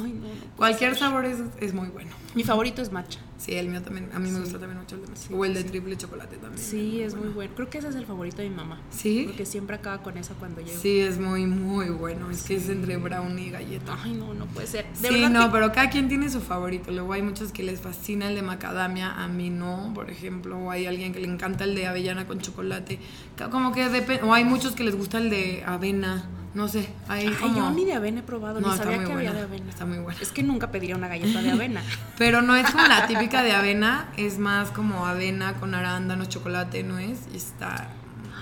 Cualquier 0.57 0.97
sabor 0.97 1.27
es, 1.27 1.39
es, 1.61 1.75
muy 1.75 1.89
bueno. 1.89 2.11
Mi 2.35 2.43
favorito 2.43 2.81
es 2.81 2.91
matcha. 2.91 3.21
Sí, 3.37 3.53
el 3.53 3.69
mío 3.69 3.83
también. 3.83 4.09
A 4.15 4.19
mí 4.19 4.31
me 4.31 4.41
gusta 4.41 4.59
también 4.59 4.81
mucho 4.81 4.95
el 4.95 5.03
de 5.03 5.09
matcha. 5.09 5.29
o 5.31 5.45
el 5.45 5.53
de 5.53 5.65
triple 5.65 5.95
chocolate 5.99 6.37
también. 6.39 6.65
Sí, 6.65 7.03
es 7.03 7.15
muy 7.15 7.29
bueno. 7.29 7.53
Creo 7.55 7.69
que 7.69 7.79
ese 7.79 7.89
es 7.89 7.97
el 7.97 8.07
favorito 8.07 8.39
de 8.39 8.49
mi 8.49 8.57
mamá. 8.57 8.81
Sí. 8.91 9.25
Porque 9.27 9.45
siempre 9.45 9.77
acaba 9.77 10.03
con 10.03 10.17
eso 10.17 10.35
cuando 10.39 10.63
llego. 10.63 10.81
Sí, 10.81 11.01
es 11.01 11.19
muy, 11.19 11.45
muy 11.45 11.91
bueno. 11.91 12.31
Es 12.31 12.45
que 12.45 12.57
es 12.57 12.71
entre 12.71 12.97
brownie 12.97 13.49
y 13.49 13.51
galleta. 13.51 13.99
Ay, 14.03 14.15
no, 14.15 14.33
no 14.33 14.47
puede 14.47 14.67
ser. 14.67 14.87
sí, 14.95 15.27
no, 15.31 15.53
pero 15.53 15.71
cada 15.71 15.91
quien 15.91 16.09
tiene 16.09 16.31
su 16.31 16.41
favorito. 16.41 16.91
Luego 16.93 17.13
hay 17.13 17.21
muchos 17.21 17.53
que 17.53 17.63
les 17.63 17.79
fascina 17.79 18.29
el 18.29 18.37
de 18.37 18.43
macadamia. 18.43 19.23
A 19.23 19.29
mí 19.29 19.51
no, 19.51 19.93
por 19.95 20.09
ejemplo. 20.09 20.57
O 20.57 20.71
hay 20.71 20.87
alguien 20.87 21.13
que 21.13 21.21
le 21.21 21.29
encanta 21.29 21.65
el 21.65 21.75
de 21.75 21.89
avellana 21.89 22.27
con 22.27 22.41
chocolate. 22.41 22.99
Como 23.51 23.73
que 23.73 23.91
depende. 23.91 24.23
O 24.23 24.33
hay 24.33 24.45
muchos 24.45 24.75
que 24.75 24.83
les 24.83 24.97
gusta 24.97 25.19
el 25.19 25.29
de 25.29 25.63
avena. 25.67 26.27
No 26.55 26.69
sé, 26.69 26.89
hay 27.09 27.29
como... 27.29 27.57
yo 27.57 27.71
ni 27.71 27.85
de 27.87 27.95
avena 27.95 28.21
he 28.21 28.23
probado, 28.23 28.61
no, 28.61 28.71
ni 28.71 28.77
sabía 28.77 29.05
que 29.05 29.13
había 29.13 29.33
de 29.33 29.41
avena. 29.41 29.71
Está 29.71 29.87
muy 29.87 29.99
buena. 29.99 30.21
Es 30.21 30.33
que 30.33 30.43
nunca 30.43 30.71
pediría 30.71 30.97
una 30.97 31.09
galleta 31.09 31.41
de 31.41 31.51
avena. 31.51 31.83
Pero 32.19 32.43
no 32.43 32.55
es 32.57 32.71
como 32.71 32.87
la 32.87 33.07
típica 33.07 33.43
de 33.43 33.53
avena, 33.53 34.09
es 34.19 34.39
más 34.39 34.71
como 34.71 35.07
avena 35.07 35.55
con 35.55 35.75
arándanos, 35.75 36.29
chocolate, 36.29 36.83
¿no 36.83 36.99
es? 36.99 37.21
Y 37.33 37.39
está 37.39 37.89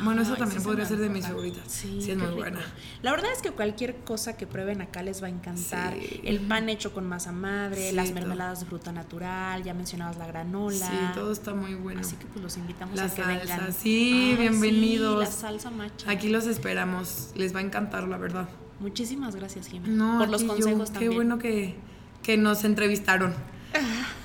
bueno, 0.02 0.22
eso 0.22 0.36
también 0.36 0.62
podría 0.62 0.84
ser 0.86 0.98
de 0.98 1.08
mis 1.08 1.26
favoritas. 1.26 1.64
Sí, 1.66 1.98
es 2.10 2.16
muy 2.16 2.34
buena. 2.34 2.60
La 3.02 3.10
verdad 3.10 3.30
es 3.34 3.42
que 3.42 3.50
cualquier 3.50 3.96
cosa 3.96 4.36
que 4.36 4.46
prueben 4.46 4.80
acá 4.80 5.02
les 5.02 5.22
va 5.22 5.26
a 5.26 5.30
encantar. 5.30 5.94
El 6.22 6.40
pan 6.40 6.68
hecho 6.68 6.92
con 6.92 7.06
masa 7.08 7.32
madre, 7.32 7.92
las 7.92 8.12
mermeladas 8.12 8.60
de 8.60 8.66
fruta 8.66 8.92
natural, 8.92 9.62
ya 9.62 9.74
mencionabas 9.74 10.16
la 10.16 10.26
granola. 10.26 10.86
Sí, 10.86 11.14
todo 11.14 11.32
está 11.32 11.54
muy 11.54 11.74
bueno. 11.74 12.00
Así 12.00 12.16
que 12.16 12.26
pues 12.26 12.42
los 12.42 12.56
invitamos 12.56 12.98
a 12.98 13.04
que 13.04 13.22
salsa, 13.22 13.26
vengan. 13.26 13.72
Sí, 13.72 14.34
bienvenidos. 14.38 15.20
la 15.20 15.30
salsa 15.30 15.70
macha. 15.70 16.10
Aquí 16.10 16.28
los 16.28 16.46
esperamos. 16.46 17.30
Les 17.34 17.54
va 17.54 17.60
a 17.60 17.62
encantar, 17.62 18.08
la 18.08 18.16
verdad. 18.16 18.48
Muchísimas 18.80 19.36
gracias, 19.36 19.68
Jimena, 19.68 20.18
por 20.18 20.28
los 20.28 20.42
consejos 20.42 20.90
también. 20.90 21.10
Qué 21.10 21.16
bueno 21.16 21.38
que, 21.38 21.76
que 22.22 22.36
nos 22.36 22.64
entrevistaron. 22.64 23.34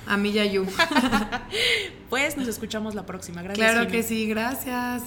A 0.06 0.16
mí 0.16 0.30
y 0.30 0.38
a 0.38 0.46
Yu. 0.46 0.66
pues 2.10 2.36
nos 2.36 2.48
escuchamos 2.48 2.94
la 2.94 3.06
próxima. 3.06 3.42
Gracias. 3.42 3.72
Claro 3.72 3.90
que 3.90 4.02
sí, 4.02 4.26
gracias. 4.26 5.02